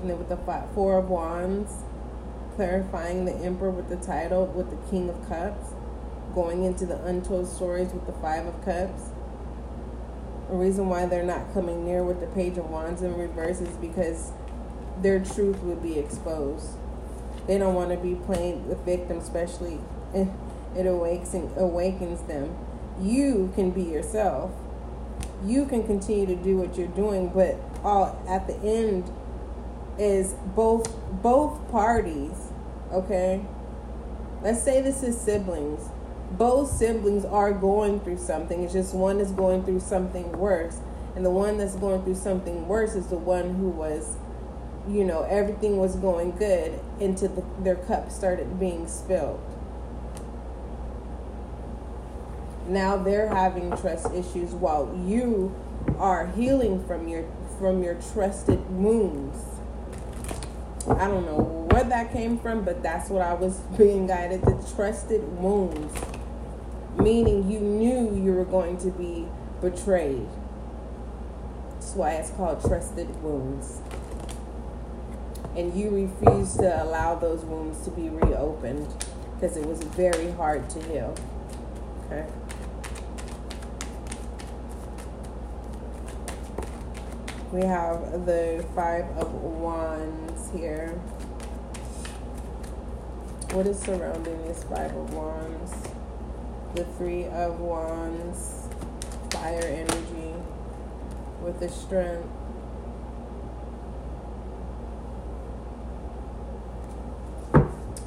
And 0.00 0.10
then 0.10 0.18
with 0.18 0.28
the 0.28 0.36
five, 0.38 0.70
Four 0.74 0.98
of 0.98 1.10
Wands, 1.10 1.72
clarifying 2.56 3.24
the 3.26 3.34
Emperor 3.34 3.70
with 3.70 3.88
the 3.88 3.96
title 3.96 4.46
with 4.46 4.70
the 4.70 4.90
King 4.90 5.08
of 5.10 5.28
Cups, 5.28 5.74
going 6.34 6.64
into 6.64 6.86
the 6.86 7.02
untold 7.04 7.48
stories 7.48 7.92
with 7.92 8.06
the 8.06 8.12
Five 8.14 8.46
of 8.46 8.64
Cups. 8.64 9.10
The 10.48 10.56
reason 10.56 10.88
why 10.88 11.06
they're 11.06 11.22
not 11.22 11.52
coming 11.52 11.84
near 11.84 12.02
with 12.02 12.20
the 12.20 12.26
Page 12.28 12.58
of 12.58 12.70
Wands 12.70 13.02
in 13.02 13.16
reverse 13.16 13.60
is 13.60 13.76
because 13.76 14.32
their 15.00 15.20
truth 15.20 15.60
would 15.60 15.82
be 15.82 15.98
exposed. 15.98 16.70
They 17.46 17.58
don't 17.58 17.74
want 17.74 17.90
to 17.90 17.96
be 17.96 18.14
playing 18.14 18.68
the 18.68 18.76
victim, 18.76 19.18
especially 19.18 19.80
it 20.12 20.86
awakens 20.86 21.34
awakens 21.56 22.22
them. 22.22 22.56
You 23.00 23.52
can 23.54 23.70
be 23.70 23.82
yourself. 23.82 24.50
You 25.44 25.66
can 25.66 25.86
continue 25.86 26.26
to 26.26 26.36
do 26.36 26.56
what 26.58 26.76
you're 26.76 26.88
doing, 26.88 27.28
but 27.28 27.56
all 27.82 28.22
at 28.28 28.46
the 28.46 28.56
end 28.56 29.10
is 29.98 30.34
both 30.54 30.96
both 31.22 31.70
parties 31.70 32.50
okay? 32.92 33.44
Let's 34.42 34.62
say 34.62 34.80
this 34.80 35.02
is 35.02 35.20
siblings. 35.20 35.90
Both 36.32 36.70
siblings 36.70 37.24
are 37.24 37.52
going 37.52 38.00
through 38.00 38.18
something. 38.18 38.62
It's 38.62 38.72
just 38.72 38.94
one 38.94 39.20
is 39.20 39.32
going 39.32 39.64
through 39.64 39.80
something 39.80 40.32
worse. 40.32 40.78
And 41.14 41.24
the 41.24 41.30
one 41.30 41.58
that's 41.58 41.76
going 41.76 42.02
through 42.04 42.14
something 42.14 42.68
worse 42.68 42.94
is 42.94 43.08
the 43.08 43.18
one 43.18 43.54
who 43.56 43.68
was, 43.68 44.16
you 44.88 45.04
know, 45.04 45.22
everything 45.22 45.76
was 45.76 45.96
going 45.96 46.32
good 46.32 46.80
until 47.00 47.28
the, 47.28 47.44
their 47.62 47.76
cup 47.76 48.10
started 48.10 48.58
being 48.58 48.86
spilled. 48.86 49.40
now 52.70 52.96
they're 52.96 53.28
having 53.28 53.70
trust 53.76 54.06
issues 54.14 54.52
while 54.52 54.94
you 55.04 55.54
are 55.98 56.28
healing 56.28 56.84
from 56.86 57.08
your 57.08 57.24
from 57.58 57.82
your 57.82 57.94
trusted 58.12 58.70
wounds. 58.70 59.36
I 60.98 61.08
don't 61.08 61.24
know 61.24 61.66
where 61.70 61.84
that 61.84 62.12
came 62.12 62.38
from, 62.38 62.64
but 62.64 62.82
that's 62.82 63.10
what 63.10 63.22
I 63.22 63.34
was 63.34 63.58
being 63.78 64.06
guided 64.06 64.42
the 64.42 64.72
trusted 64.74 65.22
wounds. 65.38 65.98
Meaning 66.96 67.50
you 67.50 67.60
knew 67.60 68.14
you 68.14 68.32
were 68.32 68.44
going 68.44 68.76
to 68.78 68.90
be 68.90 69.26
betrayed. 69.60 70.28
That's 71.74 71.94
why 71.94 72.12
it's 72.14 72.30
called 72.30 72.60
trusted 72.60 73.22
wounds. 73.22 73.80
And 75.56 75.74
you 75.74 75.90
refused 75.90 76.58
to 76.58 76.82
allow 76.82 77.14
those 77.14 77.44
wounds 77.44 77.84
to 77.84 77.90
be 77.90 78.08
reopened 78.08 78.88
because 79.34 79.56
it 79.56 79.64
was 79.64 79.82
very 79.82 80.30
hard 80.32 80.68
to 80.70 80.82
heal. 80.84 81.14
Okay. 82.06 82.26
We 87.52 87.62
have 87.62 88.26
the 88.26 88.64
Five 88.76 89.06
of 89.16 89.32
Wands 89.32 90.29
here. 90.54 90.88
What 93.52 93.66
is 93.66 93.78
surrounding 93.78 94.44
this 94.44 94.62
Five 94.64 94.94
of 94.94 95.14
Wands? 95.14 95.72
The 96.74 96.84
Three 96.84 97.26
of 97.26 97.58
Wands, 97.58 98.68
fire 99.30 99.60
energy 99.60 100.34
with 101.42 101.58
the 101.58 101.68
strength. 101.68 102.28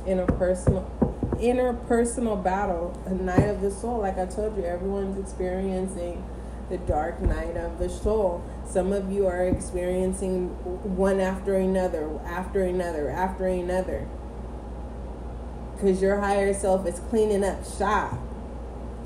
Interpersonal 0.06 0.86
interpersonal 1.44 2.42
battle, 2.42 2.98
a 3.06 3.14
night 3.14 3.50
of 3.50 3.62
the 3.62 3.72
soul. 3.72 4.00
Like 4.00 4.18
I 4.18 4.26
told 4.26 4.56
you, 4.58 4.64
everyone's 4.64 5.20
experiencing 5.20 6.24
the 6.70 6.78
dark 6.78 7.22
night 7.22 7.58
of 7.58 7.80
the 7.80 7.90
soul. 7.90 8.44
Some 8.74 8.92
of 8.92 9.12
you 9.12 9.28
are 9.28 9.44
experiencing 9.44 10.48
one 10.98 11.20
after 11.20 11.54
another, 11.54 12.20
after 12.26 12.64
another, 12.64 13.08
after 13.08 13.46
another. 13.46 14.08
Because 15.76 16.02
your 16.02 16.20
higher 16.20 16.56
self 16.56 16.88
is 16.88 17.00
cleaning 17.12 17.44
up 17.44 17.64
shop. 17.78 18.18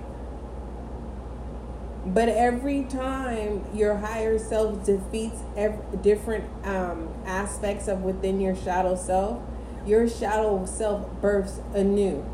But 2.07 2.31
every 2.31 2.85
time 2.85 3.67
your 3.75 3.97
higher 3.97 4.39
self 4.39 4.87
defeats 4.87 5.43
every, 5.59 5.99
different 5.99 6.47
um, 6.65 7.11
aspects 7.27 7.87
of 7.87 8.01
within 8.01 8.41
your 8.41 8.57
shadow 8.57 8.97
self, 8.97 9.43
your 9.85 10.09
shadow 10.09 10.65
self 10.65 11.21
births 11.21 11.61
anew 11.75 12.25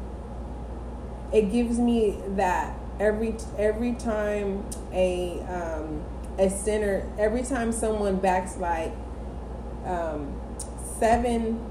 it 1.32 1.50
gives 1.52 1.78
me 1.78 2.18
that 2.28 2.78
every 2.98 3.34
every 3.58 3.92
time 3.94 4.64
a 4.92 5.40
um, 5.42 6.04
a 6.38 6.50
sinner 6.50 7.10
every 7.18 7.42
time 7.42 7.72
someone 7.72 8.16
backslide 8.16 8.92
um, 9.84 10.38
seven 10.98 11.64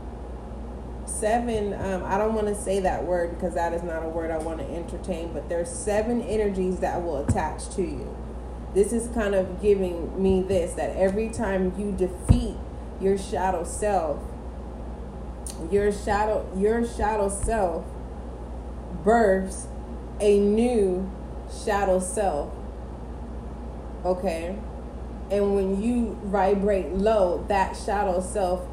seven 1.05 1.73
um, 1.73 2.03
i 2.05 2.17
don't 2.17 2.33
want 2.33 2.47
to 2.47 2.55
say 2.55 2.79
that 2.79 3.03
word 3.03 3.31
because 3.31 3.55
that 3.55 3.73
is 3.73 3.83
not 3.83 4.03
a 4.03 4.07
word 4.07 4.31
i 4.31 4.37
want 4.37 4.59
to 4.59 4.65
entertain 4.65 5.33
but 5.33 5.49
there's 5.49 5.69
seven 5.69 6.21
energies 6.21 6.79
that 6.79 7.01
will 7.03 7.17
attach 7.17 7.69
to 7.69 7.81
you. 7.81 8.15
This 8.73 8.93
is 8.93 9.07
kind 9.15 9.33
of 9.33 9.61
giving 9.61 10.21
me 10.21 10.43
this 10.43 10.73
that 10.73 10.95
every 10.95 11.29
time 11.29 11.73
you 11.77 11.91
defeat 11.91 12.55
your 13.01 13.17
shadow 13.17 13.63
self 13.63 14.21
your 15.71 15.91
shadow 15.91 16.47
your 16.55 16.87
shadow 16.87 17.29
self 17.29 17.83
births 19.03 19.67
a 20.19 20.39
new 20.39 21.09
shadow 21.63 21.99
self. 21.99 22.53
Okay? 24.05 24.57
And 25.31 25.55
when 25.55 25.81
you 25.81 26.17
vibrate 26.23 26.93
low, 26.93 27.45
that 27.47 27.77
shadow 27.77 28.21
self 28.21 28.67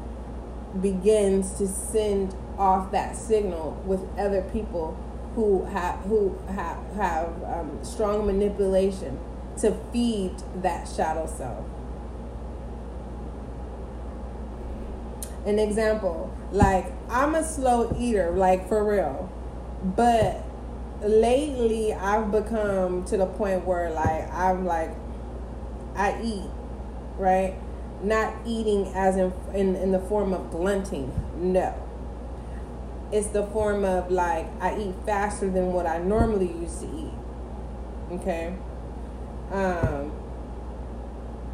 begins 0.81 1.57
to 1.57 1.67
send 1.67 2.35
off 2.57 2.91
that 2.91 3.15
signal 3.15 3.81
with 3.85 4.01
other 4.17 4.41
people 4.41 4.97
who 5.35 5.65
have 5.65 5.99
who 6.05 6.35
have 6.47 6.77
have 6.95 7.43
um, 7.43 7.79
strong 7.83 8.25
manipulation 8.25 9.19
to 9.57 9.71
feed 9.91 10.33
that 10.55 10.87
shadow 10.87 11.27
self. 11.27 11.63
An 15.45 15.59
example, 15.59 16.35
like 16.51 16.91
I'm 17.09 17.35
a 17.35 17.43
slow 17.43 17.95
eater, 17.97 18.31
like 18.31 18.67
for 18.67 18.83
real. 18.83 19.31
But 19.83 20.43
lately 21.01 21.93
I've 21.93 22.31
become 22.31 23.05
to 23.05 23.17
the 23.17 23.25
point 23.25 23.65
where 23.65 23.91
like 23.91 24.31
I'm 24.33 24.65
like 24.65 24.91
I 25.95 26.19
eat, 26.21 26.49
right? 27.17 27.55
Not 28.03 28.33
eating 28.45 28.87
as 28.95 29.17
in 29.17 29.33
in, 29.53 29.75
in 29.75 29.91
the 29.91 29.99
form 29.99 30.33
of 30.33 30.51
glunting. 30.51 31.11
No. 31.35 31.75
It's 33.11 33.27
the 33.27 33.45
form 33.47 33.85
of 33.85 34.11
like 34.11 34.47
I 34.61 34.77
eat 34.79 34.95
faster 35.05 35.49
than 35.49 35.73
what 35.73 35.85
I 35.85 35.99
normally 35.99 36.51
used 36.51 36.81
to 36.81 36.87
eat. 36.87 38.15
Okay? 38.19 38.55
Um 39.51 40.11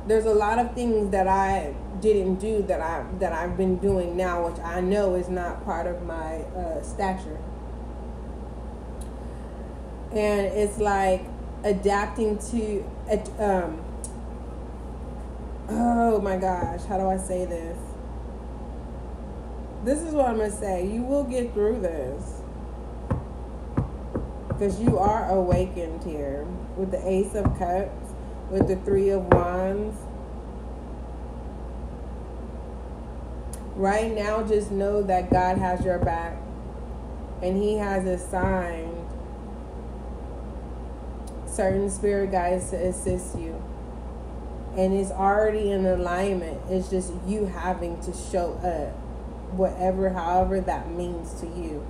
there's 0.06 0.26
a 0.26 0.34
lot 0.34 0.60
of 0.60 0.74
things 0.76 1.12
that 1.12 1.30
I 1.30 1.74
didn't 2.02 2.36
do 2.36 2.62
that 2.64 2.82
I 2.82 3.06
that 3.20 3.34
I've 3.34 3.58
been 3.58 3.78
doing 3.78 4.16
now, 4.16 4.48
which 4.50 4.60
I 4.60 4.80
know 4.82 5.16
is 5.16 5.30
not 5.30 5.64
part 5.66 5.88
of 5.88 6.04
my 6.04 6.40
uh, 6.56 6.82
stature 6.82 7.38
and 10.16 10.46
it's 10.46 10.78
like 10.78 11.26
adapting 11.64 12.38
to 12.38 12.84
um 13.40 13.84
oh 15.70 16.20
my 16.22 16.38
gosh 16.38 16.84
how 16.86 16.98
do 16.98 17.08
i 17.08 17.18
say 17.18 17.46
this? 17.46 17.78
This 19.84 20.00
is 20.02 20.14
what 20.14 20.28
i'm 20.28 20.38
gonna 20.38 20.52
say 20.52 20.88
you 20.88 21.02
will 21.02 21.24
get 21.24 21.54
through 21.54 21.80
this. 21.82 22.42
Because 24.48 24.80
you 24.80 25.00
are 25.00 25.30
awakened 25.30 26.04
here 26.04 26.46
with 26.78 26.92
the 26.92 27.08
ace 27.08 27.34
of 27.34 27.46
cups 27.58 28.14
with 28.52 28.68
the 28.68 28.76
three 28.78 29.10
of 29.10 29.26
wands. 29.34 29.98
Right 33.76 34.14
now 34.14 34.44
just 34.44 34.70
know 34.70 35.02
that 35.02 35.32
god 35.32 35.58
has 35.58 35.84
your 35.84 35.98
back 35.98 36.38
and 37.42 37.58
he 37.58 37.78
has 37.78 38.06
a 38.06 38.18
sign 38.18 39.03
certain 41.54 41.90
spirit 41.90 42.32
guides 42.32 42.72
to 42.72 42.78
assist 42.78 43.38
you. 43.38 43.62
And 44.76 44.94
it's 44.94 45.12
already 45.12 45.72
in 45.72 45.86
alignment. 45.86 46.60
It's 46.70 46.90
just 46.90 47.14
you 47.28 47.46
having 47.46 48.02
to 48.02 48.14
show 48.14 48.54
up, 48.64 48.96
whatever, 49.56 50.10
however 50.10 50.60
that 50.62 50.90
means 50.90 51.40
to 51.42 51.46
you. 51.46 51.86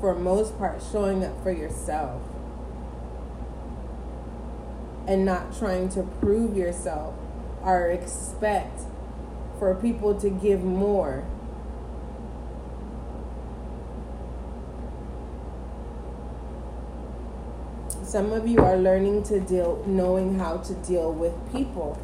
For 0.00 0.14
most 0.14 0.58
part, 0.58 0.82
showing 0.90 1.24
up 1.24 1.42
for 1.42 1.52
yourself 1.52 2.22
and 5.06 5.24
not 5.24 5.56
trying 5.58 5.90
to 5.90 6.02
prove 6.02 6.56
yourself 6.56 7.14
or 7.62 7.90
expect 7.90 8.80
for 9.58 9.74
people 9.74 10.18
to 10.20 10.30
give 10.30 10.62
more 10.62 11.24
Some 18.14 18.30
of 18.30 18.46
you 18.46 18.60
are 18.60 18.76
learning 18.76 19.24
to 19.24 19.40
deal, 19.40 19.82
knowing 19.88 20.38
how 20.38 20.58
to 20.58 20.74
deal 20.86 21.12
with 21.12 21.34
people. 21.50 22.00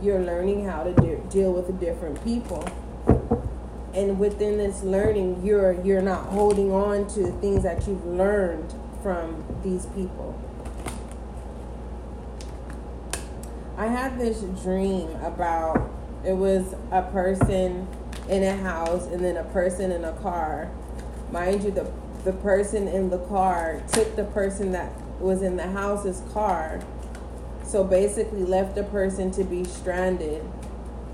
You're 0.00 0.20
learning 0.20 0.64
how 0.64 0.82
to 0.84 0.94
de- 0.94 1.20
deal 1.28 1.52
with 1.52 1.78
different 1.78 2.24
people. 2.24 2.66
And 3.92 4.18
within 4.18 4.56
this 4.56 4.82
learning, 4.82 5.44
you're 5.44 5.78
you're 5.82 6.00
not 6.00 6.24
holding 6.28 6.72
on 6.72 7.06
to 7.08 7.32
things 7.42 7.64
that 7.64 7.86
you've 7.86 8.06
learned 8.06 8.72
from 9.02 9.44
these 9.62 9.84
people. 9.94 10.40
I 13.76 13.88
had 13.88 14.18
this 14.18 14.40
dream 14.62 15.10
about 15.16 15.92
it 16.24 16.32
was 16.32 16.74
a 16.90 17.02
person 17.02 17.86
in 18.26 18.42
a 18.42 18.56
house 18.56 19.04
and 19.04 19.22
then 19.22 19.36
a 19.36 19.44
person 19.44 19.92
in 19.92 20.02
a 20.02 20.12
car. 20.12 20.70
Mind 21.30 21.62
you, 21.62 21.72
the 21.72 21.92
the 22.24 22.32
person 22.32 22.88
in 22.88 23.10
the 23.10 23.18
car 23.18 23.82
took 23.92 24.16
the 24.16 24.24
person 24.24 24.72
that 24.72 24.92
was 25.20 25.42
in 25.42 25.56
the 25.56 25.70
house's 25.70 26.22
car. 26.32 26.80
So 27.64 27.84
basically, 27.84 28.44
left 28.44 28.74
the 28.74 28.84
person 28.84 29.30
to 29.32 29.44
be 29.44 29.64
stranded 29.64 30.44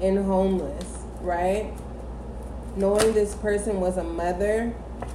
and 0.01 0.19
homeless, 0.25 1.05
right? 1.21 1.73
Knowing 2.77 3.13
this 3.15 3.35
person 3.37 3.81
was 3.81 3.97
a 3.97 4.05
mother, 4.05 4.75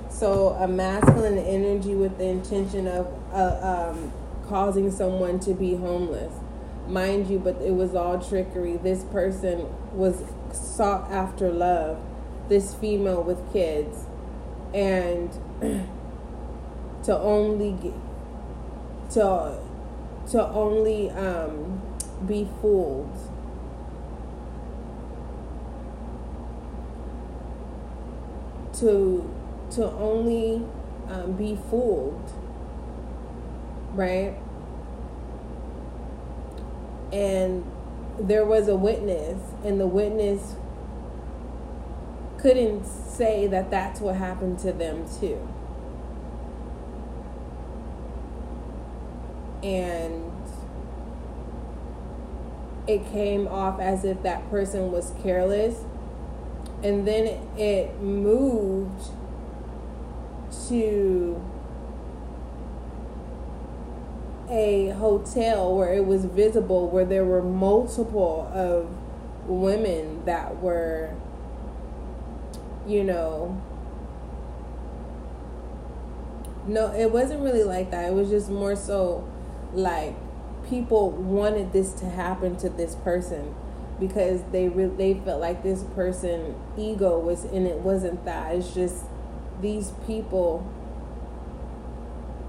so 0.10 0.49
a 0.49 0.67
masculine 0.67 1.38
energy 1.38 1.95
with 1.95 2.17
the 2.17 2.25
intention 2.25 2.88
of 2.88 3.08
uh, 3.34 3.91
um, 3.91 4.12
causing 4.47 4.91
someone 4.91 5.39
to 5.41 5.53
be 5.53 5.75
homeless. 5.75 6.34
mind 6.88 7.29
you, 7.29 7.39
but 7.39 7.56
it 7.62 7.73
was 7.73 7.95
all 7.95 8.19
trickery. 8.19 8.77
This 8.77 9.03
person 9.06 9.67
was 9.93 10.23
sought 10.51 11.10
after 11.12 11.51
love, 11.51 12.03
this 12.49 12.73
female 12.75 13.23
with 13.23 13.51
kids, 13.53 14.06
and 14.74 15.30
to 17.04 17.18
only 17.18 17.74
get, 17.74 17.94
to 19.12 19.58
to 20.32 20.48
only 20.50 21.10
um, 21.12 21.82
be 22.26 22.48
fooled. 22.62 23.12
To 28.74 29.30
to 29.72 29.92
only 29.92 30.66
um, 31.10 31.34
be 31.34 31.58
fooled, 31.70 32.32
right? 33.94 34.36
And 37.12 37.64
there 38.20 38.46
was 38.46 38.68
a 38.68 38.76
witness, 38.76 39.40
and 39.64 39.80
the 39.80 39.88
witness 39.88 40.56
couldn't 42.43 42.86
say 42.86 43.47
that 43.47 43.71
that's 43.71 44.01
what 44.01 44.17
happened 44.17 44.60
to 44.60 44.73
them 44.73 45.06
too. 45.19 45.39
And 49.63 50.29
it 52.86 53.06
came 53.13 53.47
off 53.47 53.79
as 53.79 54.03
if 54.03 54.21
that 54.23 54.49
person 54.49 54.91
was 54.91 55.13
careless. 55.23 55.86
And 56.84 57.08
then 57.08 57.27
it 57.58 58.01
moved 58.01 59.10
to 60.67 61.41
a 64.49 64.89
hotel 64.89 65.73
where 65.73 65.93
it 65.93 66.06
was 66.06 66.25
visible 66.25 66.89
where 66.89 67.06
there 67.06 67.23
were 67.23 67.41
multiple 67.41 68.51
of 68.53 68.89
women 69.47 70.25
that 70.25 70.62
were 70.62 71.15
you 72.88 73.04
know 73.04 73.62
no 76.67 76.93
it 76.93 77.12
wasn't 77.12 77.41
really 77.41 77.63
like 77.63 77.91
that. 77.91 78.10
It 78.10 78.13
was 78.13 78.30
just 78.30 78.50
more 78.50 78.76
so 78.76 79.28
like 79.74 80.15
people 80.67 81.12
wanted 81.12 81.74
this 81.74 81.93
to 81.93 82.06
happen 82.06 82.56
to 82.58 82.69
this 82.69 82.96
person 82.96 83.54
because 84.00 84.41
they 84.52 84.69
re- 84.69 84.86
they 84.86 85.13
felt 85.13 85.41
like 85.41 85.63
this 85.63 85.84
person 85.96 86.56
ego 86.78 87.19
was 87.19 87.43
and 87.46 87.67
it 87.67 87.78
wasn't 87.78 88.24
that. 88.26 88.56
It's 88.56 88.74
just 88.74 89.06
these 89.62 89.91
people 90.06 90.67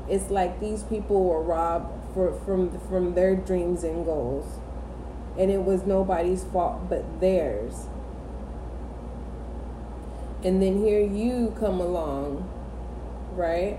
it's 0.08 0.30
like 0.30 0.60
these 0.60 0.82
people 0.82 1.24
were 1.24 1.40
robbed 1.42 2.14
for, 2.14 2.32
from 2.40 2.78
from 2.88 3.14
their 3.14 3.34
dreams 3.34 3.82
and 3.84 4.04
goals. 4.04 4.58
And 5.36 5.50
it 5.50 5.64
was 5.64 5.84
nobody's 5.84 6.44
fault 6.44 6.88
but 6.88 7.20
theirs 7.20 7.88
and 10.44 10.62
then 10.62 10.78
here 10.84 11.00
you 11.00 11.54
come 11.58 11.80
along 11.80 12.48
right? 13.36 13.78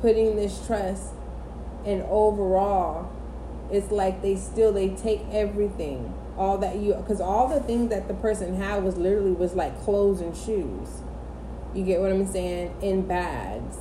Putting 0.00 0.36
this 0.36 0.64
trust 0.66 1.12
and 1.84 2.02
overall 2.02 3.10
it's 3.70 3.90
like 3.90 4.22
they 4.22 4.36
still 4.36 4.72
they 4.72 4.90
take 4.90 5.22
everything. 5.30 6.14
All 6.36 6.58
that 6.58 6.76
you 6.76 6.94
because 6.94 7.20
all 7.20 7.48
the 7.48 7.60
things 7.60 7.90
that 7.90 8.08
the 8.08 8.14
person 8.14 8.56
had 8.56 8.84
was 8.84 8.96
literally 8.96 9.32
was 9.32 9.54
like 9.54 9.80
clothes 9.82 10.20
and 10.20 10.36
shoes. 10.36 10.88
You 11.74 11.84
get 11.84 12.00
what 12.00 12.12
i'm 12.12 12.26
saying? 12.26 12.74
In 12.82 13.06
bags. 13.06 13.76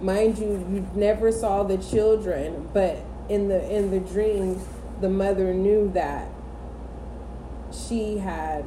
Mind 0.00 0.38
you 0.38 0.64
you 0.70 0.88
never 0.94 1.32
saw 1.32 1.62
the 1.62 1.78
children 1.78 2.68
but 2.72 2.98
in 3.28 3.48
the 3.48 3.68
in 3.74 3.90
the 3.90 3.98
dreams 3.98 4.64
the 5.00 5.08
mother 5.08 5.52
knew 5.52 5.90
that 5.94 6.28
she 7.72 8.18
had 8.18 8.64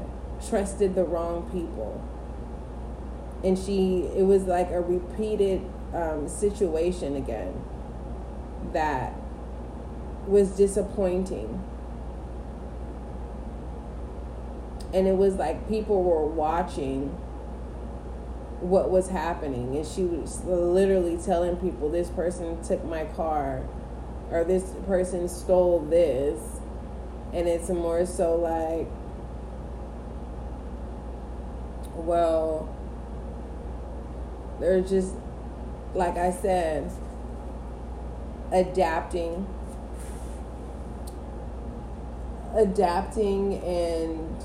trusted 0.50 0.96
the 0.96 1.04
wrong 1.04 1.50
people. 1.52 2.02
And 3.44 3.58
she 3.58 4.04
it 4.16 4.26
was 4.26 4.44
like 4.44 4.70
a 4.72 4.82
repeated 4.82 5.62
um, 5.94 6.28
situation 6.28 7.16
again 7.16 7.54
that 8.74 9.14
was 10.28 10.52
disappointing. 10.52 11.62
And 14.94 15.08
it 15.08 15.16
was 15.16 15.36
like 15.36 15.68
people 15.70 16.04
were 16.04 16.26
watching 16.26 17.08
what 18.60 18.92
was 18.92 19.10
happening. 19.10 19.76
And 19.76 19.86
she 19.86 20.04
was 20.04 20.44
literally 20.44 21.18
telling 21.18 21.56
people 21.58 21.90
this 21.90 22.10
person 22.10 22.62
took 22.64 22.84
my 22.86 23.06
car 23.06 23.64
or 24.30 24.44
this 24.44 24.74
person 24.86 25.28
stole 25.28 25.80
this. 25.80 26.40
And 27.34 27.48
it's 27.48 27.70
more 27.70 28.06
so 28.06 28.36
like 28.36 28.88
well 31.96 32.70
they're 34.60 34.82
just 34.82 35.14
like 35.94 36.18
i 36.18 36.32
said 36.32 36.92
adapting 38.52 39.46
adapting 42.56 43.56
and 43.64 44.44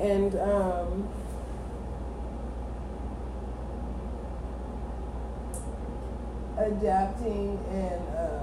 and 0.00 0.34
um, 0.36 1.08
adapting 6.56 7.58
and 7.70 8.02
um, 8.16 8.37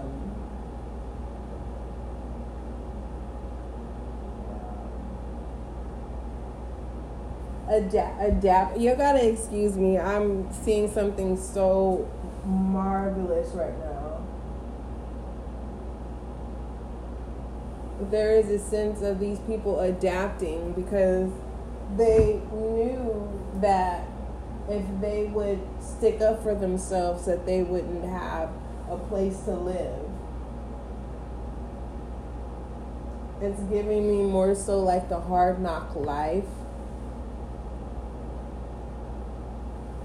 adapt 7.69 8.21
adapt. 8.21 8.77
You 8.77 8.95
gotta 8.95 9.27
excuse 9.27 9.75
me. 9.75 9.97
I'm 9.97 10.51
seeing 10.51 10.91
something 10.91 11.37
so 11.37 12.09
marvelous 12.45 13.49
right 13.53 13.77
now. 13.79 14.21
There 18.11 18.31
is 18.31 18.49
a 18.49 18.59
sense 18.59 19.01
of 19.01 19.19
these 19.19 19.39
people 19.39 19.79
adapting 19.79 20.73
because 20.73 21.31
they 21.95 22.41
knew 22.51 23.29
that 23.61 24.07
if 24.69 24.83
they 24.99 25.25
would 25.25 25.59
stick 25.79 26.21
up 26.21 26.43
for 26.43 26.55
themselves 26.55 27.25
that 27.25 27.45
they 27.45 27.63
wouldn't 27.63 28.03
have 28.03 28.49
a 28.89 28.97
place 28.97 29.39
to 29.41 29.51
live. 29.51 30.09
It's 33.41 33.61
giving 33.63 34.07
me 34.07 34.23
more 34.23 34.55
so 34.55 34.79
like 34.79 35.09
the 35.09 35.19
hard 35.19 35.61
knock 35.61 35.95
life 35.95 36.45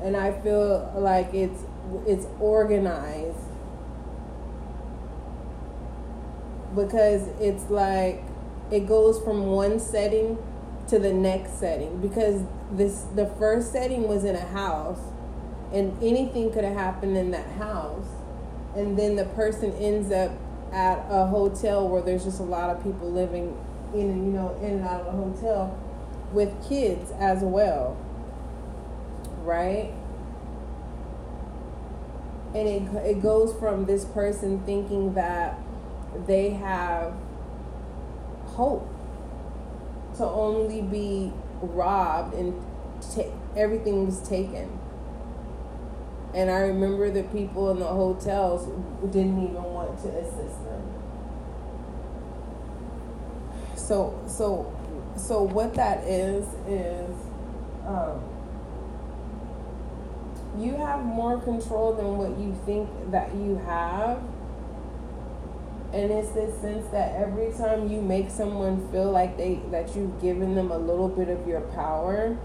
and 0.03 0.17
i 0.17 0.33
feel 0.41 0.93
like 0.97 1.33
it's 1.35 1.63
it's 2.07 2.27
organized. 2.39 3.37
Because 6.75 7.29
it's 7.41 7.69
like 7.69 8.23
it 8.71 8.87
goes 8.87 9.21
from 9.23 9.47
one 9.47 9.81
setting 9.81 10.39
to 10.89 10.99
the 10.99 11.13
next 11.13 11.59
setting. 11.59 12.01
Because 12.01 12.43
this 12.71 13.07
the 13.15 13.27
first 13.27 13.73
setting 13.73 14.07
was 14.07 14.25
in 14.25 14.37
a 14.37 14.47
house 14.47 15.01
and 15.73 15.97
anything 16.03 16.53
could 16.53 16.65
have 16.65 16.77
happened 16.77 17.17
in 17.17 17.31
that 17.33 17.51
house. 17.53 18.07
And 18.77 18.97
then 18.97 19.17
the 19.17 19.25
person 19.25 19.73
ends 19.73 20.13
up 20.13 20.31
at 20.73 21.05
a 21.11 21.27
hotel 21.27 21.89
where 21.89 22.03
there's 22.03 22.25
just 22.25 22.39
a 22.39 22.45
lot 22.45 22.71
of 22.71 22.83
people 22.85 23.11
living 23.11 23.57
in 23.93 24.25
you 24.25 24.31
know 24.31 24.57
in 24.63 24.75
and 24.75 24.85
out 24.87 25.01
of 25.01 25.07
a 25.09 25.11
hotel 25.11 25.77
with 26.33 26.69
kids 26.69 27.11
as 27.19 27.43
well 27.43 27.97
right 29.51 29.93
and 32.55 32.69
it, 32.69 32.95
it 33.07 33.23
goes 33.23 33.55
from 33.59 33.85
this 33.85 34.05
person 34.05 34.61
thinking 34.65 35.15
that 35.15 35.59
they 36.27 36.51
have 36.51 37.15
hope 38.47 38.89
to 40.17 40.25
only 40.25 40.83
be 40.83 41.33
robbed 41.61 42.35
and 42.35 42.61
ta- 43.15 43.33
everything 43.57 44.07
was 44.07 44.21
taken. 44.29 44.79
And 46.35 46.51
I 46.51 46.61
remember 46.61 47.11
the 47.11 47.23
people 47.25 47.71
in 47.71 47.79
the 47.79 47.87
hotels 47.87 48.67
didn't 49.13 49.43
even 49.43 49.63
want 49.63 50.01
to 50.03 50.09
assist 50.09 50.65
them. 50.65 50.83
So 53.77 54.21
so 54.27 54.77
so 55.17 55.43
what 55.43 55.75
that 55.75 56.05
is 56.05 56.45
is 56.67 57.15
um, 57.87 58.21
you 60.63 60.77
have 60.77 61.05
more 61.05 61.41
control 61.41 61.95
than 61.95 62.17
what 62.19 62.39
you 62.39 62.55
think 62.67 62.89
that 63.11 63.35
you 63.35 63.57
have 63.67 64.23
and 65.93 66.13
it's 66.13 66.31
this 66.31 66.61
sense 66.61 66.87
that 66.93 67.17
every 67.17 67.53
time 67.53 67.91
you 67.91 68.01
make 68.01 68.31
someone 68.31 68.89
feel 68.93 69.11
like 69.11 69.37
they 69.37 69.61
that 69.71 69.95
you've 69.97 70.21
given 70.21 70.55
them 70.55 70.71
a 70.71 70.79
little 70.79 71.09
bit 71.09 71.29
of 71.29 71.47
your 71.49 71.61
power 71.61 72.37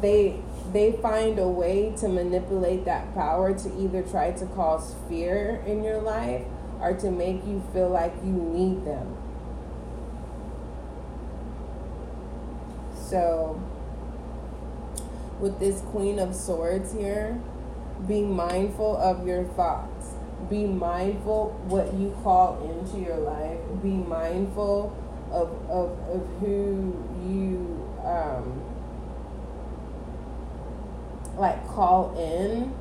they 0.00 0.40
they 0.72 0.92
find 0.92 1.38
a 1.38 1.48
way 1.48 1.94
to 1.96 2.08
manipulate 2.08 2.84
that 2.84 3.14
power 3.14 3.54
to 3.54 3.80
either 3.80 4.02
try 4.02 4.30
to 4.32 4.46
cause 4.46 4.94
fear 5.08 5.62
in 5.66 5.82
your 5.82 6.00
life 6.00 6.44
or 6.80 6.92
to 6.94 7.10
make 7.10 7.44
you 7.46 7.62
feel 7.72 7.88
like 7.88 8.14
you 8.24 8.32
need 8.32 8.84
them. 8.84 9.16
So, 12.94 13.60
with 15.40 15.58
this 15.58 15.80
Queen 15.82 16.18
of 16.18 16.34
Swords 16.34 16.92
here, 16.92 17.40
be 18.06 18.22
mindful 18.22 18.96
of 18.96 19.26
your 19.26 19.44
thoughts. 19.44 20.14
Be 20.48 20.64
mindful 20.64 21.50
what 21.66 21.94
you 21.94 22.16
call 22.22 22.62
into 22.70 22.98
your 23.04 23.16
life. 23.16 23.58
Be 23.82 23.90
mindful 23.90 24.96
of, 25.30 25.50
of, 25.68 25.98
of 26.08 26.26
who 26.40 26.94
you 27.26 27.88
um, 28.04 28.62
like 31.36 31.66
call 31.68 32.16
in 32.18 32.74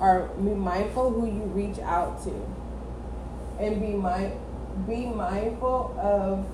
or 0.00 0.28
be 0.36 0.50
mindful 0.50 1.10
who 1.10 1.26
you 1.26 1.42
reach 1.46 1.78
out 1.80 2.22
to 2.22 2.46
and 3.58 3.80
be 3.80 3.88
mind 3.88 4.32
be 4.86 5.06
mindful 5.06 5.96
of 5.98 6.46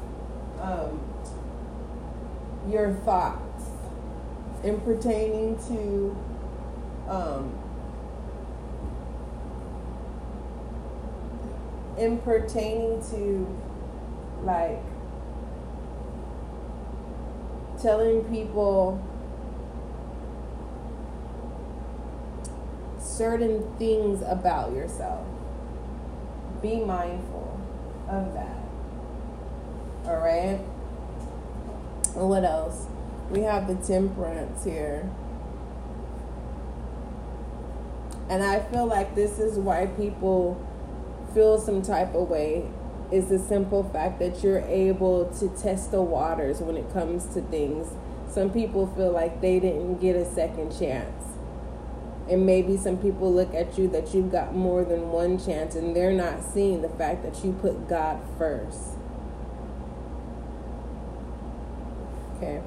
um, 0.61 1.01
your 2.71 2.95
thoughts 3.05 3.52
in 4.63 4.81
pertaining 4.81 5.57
to 5.69 6.17
um, 7.09 7.53
in 11.99 12.19
pertaining 12.19 13.03
to 13.11 13.47
like 14.45 14.83
telling 17.81 18.23
people 18.25 19.03
certain 22.99 23.63
things 23.79 24.23
about 24.23 24.73
yourself. 24.73 25.27
Be 26.63 26.77
mindful 26.77 27.61
of 28.09 28.33
that. 28.35 28.59
All 30.07 30.17
right? 30.17 30.59
What 32.15 32.45
else? 32.45 32.87
We 33.31 33.41
have 33.43 33.67
the 33.67 33.75
temperance 33.75 34.65
here. 34.65 35.11
And 38.29 38.43
I 38.43 38.61
feel 38.61 38.87
like 38.87 39.15
this 39.15 39.39
is 39.39 39.59
why 39.59 39.87
people 39.87 40.67
feel 41.35 41.59
some 41.61 41.83
type 41.83 42.15
of 42.15 42.29
way 42.29 42.69
is 43.11 43.29
the 43.29 43.39
simple 43.39 43.85
fact 43.85 44.19
that 44.21 44.43
you're 44.43 44.61
able 44.61 45.27
to 45.39 45.49
test 45.51 45.91
the 45.91 46.01
waters 46.01 46.61
when 46.61 46.77
it 46.77 46.91
comes 46.93 47.27
to 47.35 47.43
things. 47.43 47.89
Some 48.31 48.51
people 48.51 48.87
feel 48.87 49.13
like 49.13 49.43
they 49.43 49.61
didn't 49.61 49.99
get 49.99 50.17
a 50.17 50.25
second 50.25 50.77
chance. 50.79 51.23
And 52.31 52.47
maybe 52.47 52.79
some 52.79 52.97
people 52.97 53.31
look 53.31 53.53
at 53.53 53.77
you 53.77 53.89
that 53.89 54.15
you've 54.15 54.33
got 54.33 54.55
more 54.55 54.85
than 54.85 55.11
one 55.11 55.39
chance 55.39 55.75
and 55.75 55.95
they're 55.95 56.13
not 56.13 56.43
seeing 56.43 56.81
the 56.81 56.89
fact 56.89 57.23
that 57.25 57.45
you 57.45 57.53
put 57.53 57.89
God 57.89 58.19
first. 58.39 58.97
Okay. 62.37 62.63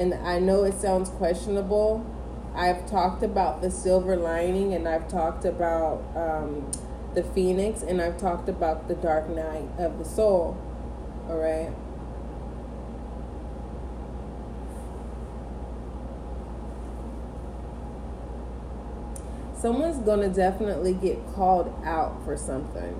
And 0.00 0.14
I 0.14 0.38
know 0.38 0.64
it 0.64 0.80
sounds 0.80 1.10
questionable. 1.10 2.06
I've 2.54 2.88
talked 2.88 3.22
about 3.22 3.60
the 3.60 3.70
silver 3.70 4.16
lining 4.16 4.72
and 4.72 4.88
I've 4.88 5.06
talked 5.08 5.44
about 5.44 6.02
um, 6.16 6.70
the 7.14 7.22
phoenix 7.22 7.82
and 7.82 8.00
I've 8.00 8.16
talked 8.16 8.48
about 8.48 8.88
the 8.88 8.94
dark 8.94 9.28
night 9.28 9.68
of 9.78 9.98
the 9.98 10.06
soul. 10.06 10.56
All 11.28 11.36
right. 11.36 11.70
Someone's 19.54 19.98
going 19.98 20.20
to 20.20 20.34
definitely 20.34 20.94
get 20.94 21.18
called 21.34 21.74
out 21.84 22.24
for 22.24 22.38
something. 22.38 22.96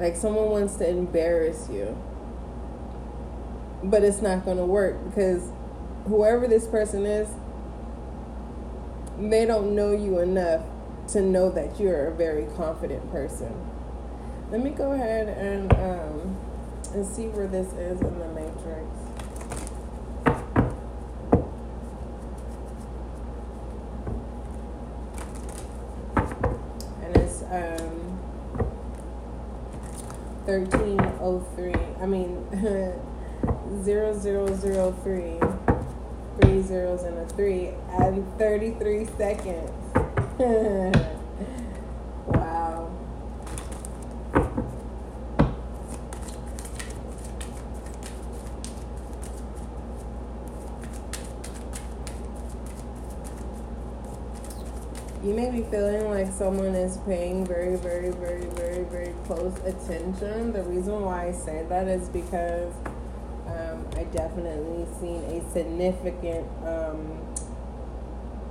Like 0.00 0.16
someone 0.16 0.50
wants 0.50 0.74
to 0.78 0.88
embarrass 0.88 1.68
you. 1.70 1.96
But 3.82 4.04
it's 4.04 4.20
not 4.20 4.44
going 4.44 4.58
to 4.58 4.64
work 4.64 5.02
because 5.06 5.50
whoever 6.06 6.46
this 6.46 6.66
person 6.66 7.06
is, 7.06 7.28
they 9.18 9.44
don't 9.46 9.74
know 9.74 9.92
you 9.92 10.18
enough 10.18 10.62
to 11.08 11.20
know 11.20 11.50
that 11.50 11.80
you're 11.80 12.08
a 12.08 12.14
very 12.14 12.46
confident 12.56 13.10
person. 13.10 13.54
Let 14.50 14.62
me 14.62 14.70
go 14.70 14.92
ahead 14.92 15.28
and 15.28 15.72
um, 15.74 16.36
and 16.94 17.06
see 17.06 17.28
where 17.28 17.46
this 17.46 17.72
is 17.74 18.00
in 18.00 18.18
the 18.18 18.28
matrix. 18.28 18.86
And 27.02 27.16
it's 27.16 27.42
um, 27.42 28.18
1303. 30.46 31.74
I 32.00 32.06
mean 32.06 32.46
0003. 33.70 35.38
Three 36.40 36.62
zeros 36.62 37.02
and 37.02 37.18
a 37.18 37.26
three 37.26 37.70
and 37.90 38.26
33 38.38 39.06
seconds. 39.16 39.70
wow. 42.26 42.90
You 55.22 55.34
may 55.34 55.50
be 55.50 55.62
feeling 55.64 56.08
like 56.10 56.32
someone 56.32 56.74
is 56.74 56.96
paying 57.06 57.46
very, 57.46 57.76
very, 57.76 58.10
very, 58.10 58.46
very, 58.46 58.84
very 58.84 59.14
close 59.26 59.54
attention. 59.58 60.52
The 60.52 60.62
reason 60.62 61.02
why 61.02 61.28
I 61.28 61.32
say 61.32 61.64
that 61.68 61.86
is 61.86 62.08
because 62.08 62.72
definitely 64.12 64.86
seen 65.00 65.22
a 65.24 65.52
significant 65.52 66.46
um, 66.64 67.18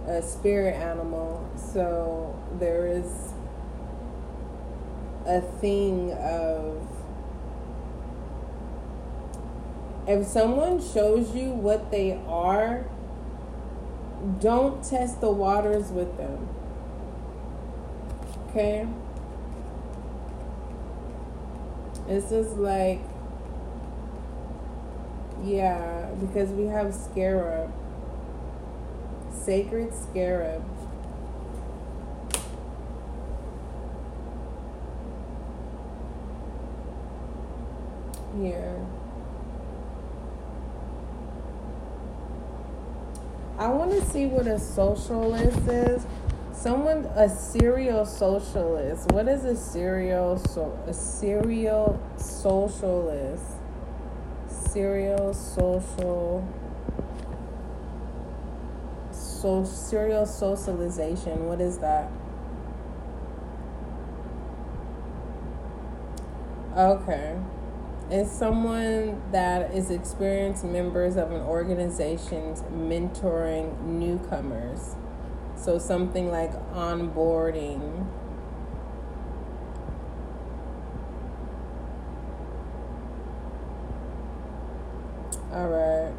a 0.08 0.22
spirit 0.22 0.76
animal. 0.76 1.50
So 1.56 2.38
there 2.60 2.88
is 2.88 3.34
a 5.26 5.42
thing 5.42 6.14
of 6.14 6.88
if 10.08 10.26
someone 10.26 10.82
shows 10.82 11.36
you 11.36 11.52
what 11.52 11.92
they 11.92 12.20
are, 12.28 12.86
don't 14.40 14.84
test 14.84 15.22
the 15.22 15.30
waters 15.30 15.92
with 15.92 16.18
them. 16.18 16.50
Okay? 18.50 18.88
This 22.08 22.32
is 22.32 22.54
like, 22.54 23.02
yeah, 25.44 26.10
because 26.20 26.50
we 26.50 26.66
have 26.66 26.94
scarab 26.94 27.72
sacred 29.50 29.92
scarab. 29.94 30.64
Here. 38.40 38.86
I 43.58 43.68
want 43.70 43.92
to 43.92 44.06
see 44.06 44.28
what 44.28 44.46
a 44.46 44.60
socialist 44.60 45.68
is. 45.68 46.06
Someone, 46.54 47.06
a 47.16 47.28
serial 47.28 48.06
socialist. 48.06 49.12
What 49.12 49.28
is 49.28 49.46
a 49.46 49.56
serial 49.56 50.38
so 50.38 50.78
a 50.86 50.94
serial 50.94 52.00
socialist? 52.18 53.59
Serial 54.72 55.34
social 55.34 56.48
so 59.12 59.64
serial 59.64 60.26
socialization. 60.26 61.48
What 61.48 61.62
is 61.62 61.80
that? 61.80 62.12
Okay. 66.76 67.38
It's 68.12 68.32
someone 68.32 69.22
that 69.32 69.74
is 69.74 69.92
experienced 69.92 70.64
members 70.64 71.16
of 71.16 71.32
an 71.32 71.42
organization's 71.42 72.62
mentoring 72.64 73.82
newcomers. 73.84 74.96
So 75.56 75.78
something 75.78 76.32
like 76.32 76.52
onboarding. 76.74 78.08
All 85.52 85.68
right. 85.68 86.14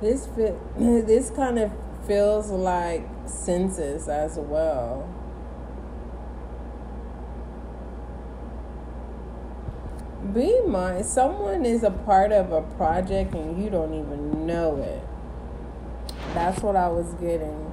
This 0.00 0.26
fit, 0.26 0.56
this 0.78 1.30
kind 1.30 1.58
of 1.58 1.70
feels 2.06 2.50
like 2.50 3.06
census 3.26 4.08
as 4.08 4.36
well. 4.36 5.14
Be 10.32 10.60
my 10.66 11.02
someone 11.02 11.64
is 11.64 11.82
a 11.82 11.90
part 11.90 12.32
of 12.32 12.52
a 12.52 12.62
project 12.76 13.34
and 13.34 13.62
you 13.62 13.70
don't 13.70 13.94
even 13.94 14.46
know 14.46 14.76
it. 14.76 15.02
That's 16.34 16.62
what 16.62 16.76
I 16.76 16.88
was 16.88 17.12
getting. 17.14 17.72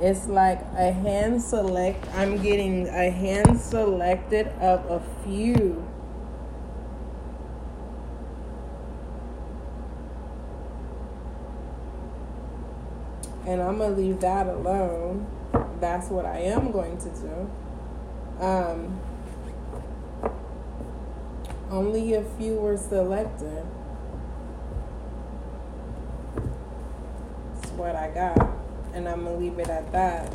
It's 0.00 0.26
like 0.26 0.60
a 0.76 0.92
hand 0.92 1.42
select. 1.42 2.06
I'm 2.14 2.42
getting 2.42 2.88
a 2.88 3.10
hand 3.10 3.60
selected 3.60 4.48
of 4.60 4.84
a 4.90 5.02
few. 5.24 5.86
And 13.46 13.60
I'm 13.80 13.96
to 13.96 14.00
leave 14.00 14.20
that 14.20 14.46
alone. 14.46 15.26
That's 15.80 16.08
what 16.08 16.24
I 16.24 16.38
am 16.38 16.70
going 16.70 16.96
to 16.98 17.10
do. 17.10 17.50
Um, 18.44 19.00
only 21.70 22.14
a 22.14 22.22
few 22.22 22.54
were 22.54 22.76
selected. 22.76 23.64
That's 27.54 27.70
what 27.72 27.96
I 27.96 28.10
got 28.10 28.54
and 28.94 29.08
I'm 29.08 29.24
gonna 29.24 29.36
leave 29.36 29.58
it 29.58 29.68
at 29.68 29.90
that. 29.90 30.32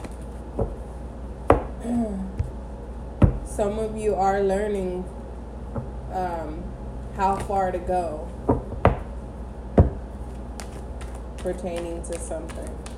Some 3.45 3.79
of 3.79 3.95
you 3.97 4.15
are 4.15 4.43
learning 4.43 5.05
um, 6.11 6.61
how 7.15 7.37
far 7.37 7.71
to 7.71 7.79
go 7.79 8.27
pertaining 11.37 12.03
to 12.03 12.19
something. 12.19 12.88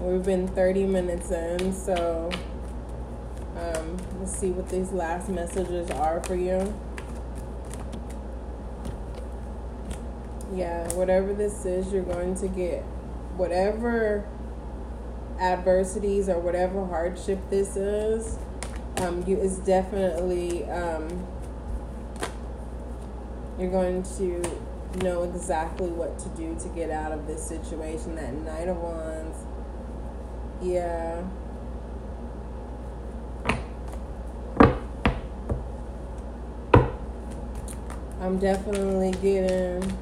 We've 0.00 0.22
been 0.22 0.46
30 0.46 0.84
minutes 0.84 1.32
in, 1.32 1.72
so 1.72 2.30
um, 3.56 3.96
let's 4.20 4.36
see 4.36 4.50
what 4.50 4.68
these 4.68 4.92
last 4.92 5.28
messages 5.28 5.90
are 5.90 6.22
for 6.22 6.36
you. 6.36 6.72
Yeah, 10.54 10.92
whatever 10.94 11.34
this 11.34 11.64
is, 11.64 11.92
you're 11.92 12.04
going 12.04 12.36
to 12.36 12.46
get 12.46 12.82
whatever 13.36 14.24
adversities 15.40 16.28
or 16.28 16.38
whatever 16.38 16.86
hardship 16.86 17.40
this 17.50 17.76
is, 17.76 18.38
um, 18.98 19.24
you 19.26 19.36
is 19.36 19.58
definitely 19.58 20.64
um, 20.70 21.26
you're 23.58 23.70
going 23.70 24.04
to 24.16 24.42
know 25.02 25.24
exactly 25.24 25.88
what 25.88 26.18
to 26.18 26.28
do 26.30 26.56
to 26.60 26.68
get 26.68 26.90
out 26.90 27.12
of 27.12 27.26
this 27.26 27.42
situation. 27.42 28.14
That 28.14 28.32
Knight 28.32 28.68
of 28.68 28.78
Wands, 28.78 29.27
yeah. 30.62 31.22
I'm 38.20 38.38
definitely 38.38 39.12
getting 39.22 39.96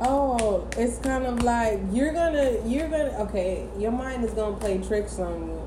Oh, 0.00 0.68
it's 0.76 0.98
kind 0.98 1.26
of 1.26 1.42
like 1.42 1.80
you're 1.92 2.12
gonna 2.12 2.56
you're 2.64 2.88
gonna 2.88 3.16
okay, 3.22 3.68
your 3.78 3.90
mind 3.90 4.24
is 4.24 4.30
gonna 4.32 4.56
play 4.56 4.78
tricks 4.78 5.18
on 5.18 5.48
you. 5.48 5.62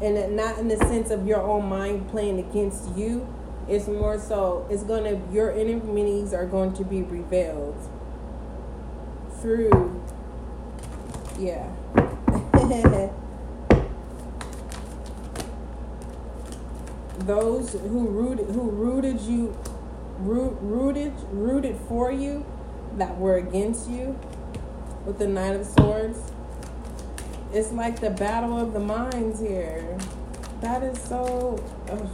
And 0.00 0.36
not 0.36 0.58
in 0.58 0.68
the 0.68 0.76
sense 0.76 1.10
of 1.10 1.26
your 1.26 1.40
own 1.40 1.68
mind 1.68 2.08
playing 2.10 2.38
against 2.38 2.96
you. 2.96 3.26
It's 3.68 3.88
more 3.88 4.20
so 4.20 4.66
it's 4.70 4.84
gonna 4.84 5.20
your 5.32 5.50
enemies 5.50 6.32
are 6.32 6.46
going 6.46 6.74
to 6.74 6.84
be 6.84 7.02
revealed 7.02 7.76
through 9.40 10.00
yeah. 11.38 11.68
Those 17.24 17.72
who 17.72 18.08
rooted 18.08 18.46
who 18.50 18.68
rooted 18.70 19.20
you 19.20 19.56
root, 20.18 20.58
rooted 20.60 21.14
rooted 21.30 21.76
for 21.88 22.10
you 22.10 22.44
that 22.96 23.16
were 23.16 23.36
against 23.36 23.88
you 23.88 24.18
with 25.06 25.18
the 25.18 25.26
Knight 25.26 25.54
of 25.54 25.64
Swords. 25.66 26.18
It's 27.52 27.72
like 27.72 28.00
the 28.00 28.10
battle 28.10 28.58
of 28.58 28.72
the 28.72 28.80
minds 28.80 29.40
here. 29.40 29.96
That 30.60 30.82
is 30.82 31.00
so. 31.00 31.64
Ugh, 31.88 32.10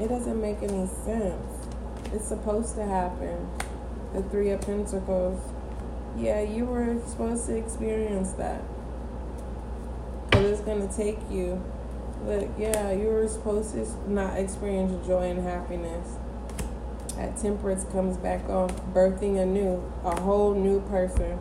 it 0.00 0.08
doesn't 0.08 0.40
make 0.40 0.62
any 0.62 0.86
sense. 0.86 1.66
It's 2.12 2.28
supposed 2.28 2.76
to 2.76 2.84
happen. 2.84 3.48
The 4.14 4.22
Three 4.22 4.50
of 4.50 4.60
Pentacles. 4.60 5.42
Yeah, 6.16 6.40
you 6.40 6.64
were 6.64 6.98
supposed 7.06 7.46
to 7.46 7.56
experience 7.56 8.32
that. 8.32 8.62
Going 10.68 10.86
to 10.86 10.94
take 10.94 11.18
you. 11.30 11.64
But 12.26 12.50
yeah, 12.58 12.92
you 12.92 13.06
were 13.06 13.26
supposed 13.26 13.72
to 13.72 13.86
not 14.06 14.36
experience 14.38 15.06
joy 15.06 15.30
and 15.30 15.42
happiness 15.42 16.18
that 17.16 17.38
temperance 17.38 17.84
comes 17.84 18.18
back 18.18 18.46
on, 18.50 18.68
birthing 18.92 19.38
a 19.38 19.46
new, 19.46 19.82
a 20.04 20.20
whole 20.20 20.52
new 20.52 20.82
person. 20.82 21.38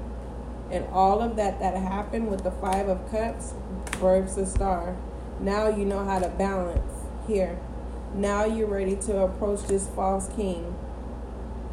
And 0.72 0.86
all 0.94 1.22
of 1.22 1.36
that 1.36 1.60
that 1.60 1.76
happened 1.76 2.32
with 2.32 2.46
the 2.46 2.52
Five 2.52 2.88
of 2.88 3.12
Cups 3.12 3.54
births 4.00 4.38
a 4.38 4.46
star. 4.46 4.96
Now 5.42 5.68
you 5.68 5.84
know 5.84 6.06
how 6.06 6.20
to 6.20 6.30
balance 6.30 7.04
here. 7.28 7.60
Now 8.16 8.46
you're 8.46 8.70
ready 8.70 8.96
to 8.96 9.24
approach 9.24 9.64
this 9.64 9.90
false 9.90 10.30
king 10.38 10.74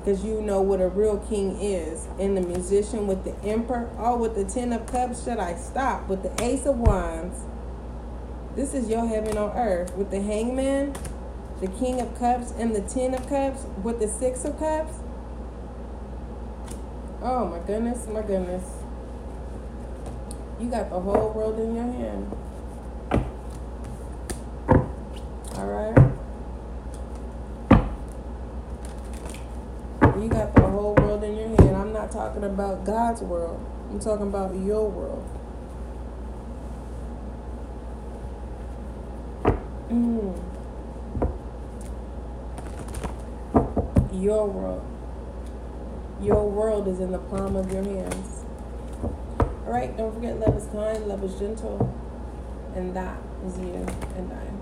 because 0.04 0.22
you 0.22 0.42
know 0.42 0.60
what 0.60 0.82
a 0.82 0.88
real 0.88 1.18
king 1.18 1.58
is. 1.60 2.06
And 2.18 2.36
the 2.36 2.42
magician 2.42 3.06
with 3.06 3.24
the 3.24 3.34
emperor, 3.48 3.88
oh, 3.98 4.18
with 4.18 4.34
the 4.34 4.44
ten 4.44 4.72
of 4.74 4.86
cups, 4.86 5.24
should 5.24 5.38
I 5.38 5.54
stop? 5.54 6.08
With 6.08 6.22
the 6.22 6.44
ace 6.44 6.66
of 6.66 6.76
wands, 6.76 7.40
this 8.54 8.74
is 8.74 8.90
your 8.90 9.06
heaven 9.06 9.38
on 9.38 9.56
earth. 9.56 9.94
With 9.96 10.10
the 10.10 10.20
hangman, 10.20 10.94
the 11.60 11.68
King 11.68 12.00
of 12.02 12.18
Cups 12.18 12.52
and 12.58 12.76
the 12.76 12.82
Ten 12.82 13.14
of 13.14 13.26
Cups 13.28 13.64
with 13.82 13.98
the 13.98 14.08
Six 14.08 14.44
of 14.44 14.58
Cups. 14.58 14.92
Oh 17.22 17.46
my 17.46 17.58
goodness, 17.66 18.06
my 18.06 18.20
goodness. 18.20 18.64
You 20.60 20.68
got 20.68 20.90
the 20.90 21.00
whole 21.00 21.32
world 21.32 21.58
in 21.58 21.74
your 21.74 21.84
hand. 21.84 22.36
All 25.56 25.66
right. 25.66 26.03
You 30.24 30.30
got 30.30 30.54
the 30.54 30.62
whole 30.62 30.94
world 30.94 31.22
in 31.22 31.36
your 31.36 31.48
hand. 31.48 31.76
I'm 31.76 31.92
not 31.92 32.10
talking 32.10 32.44
about 32.44 32.86
God's 32.86 33.20
world. 33.20 33.60
I'm 33.90 34.00
talking 34.00 34.28
about 34.28 34.54
your 34.54 34.88
world. 34.88 35.28
Mm. 39.90 40.40
your 44.14 44.46
world. 44.46 44.82
Your 46.22 46.48
world 46.48 46.88
is 46.88 47.00
in 47.00 47.12
the 47.12 47.18
palm 47.18 47.54
of 47.54 47.70
your 47.70 47.82
hands. 47.82 48.46
All 49.38 49.72
right, 49.72 49.94
don't 49.94 50.14
forget 50.14 50.40
love 50.40 50.56
is 50.56 50.64
kind, 50.68 51.06
love 51.06 51.22
is 51.22 51.38
gentle, 51.38 51.94
and 52.74 52.96
that 52.96 53.18
is 53.46 53.58
you 53.58 53.86
and 54.16 54.32
I. 54.32 54.53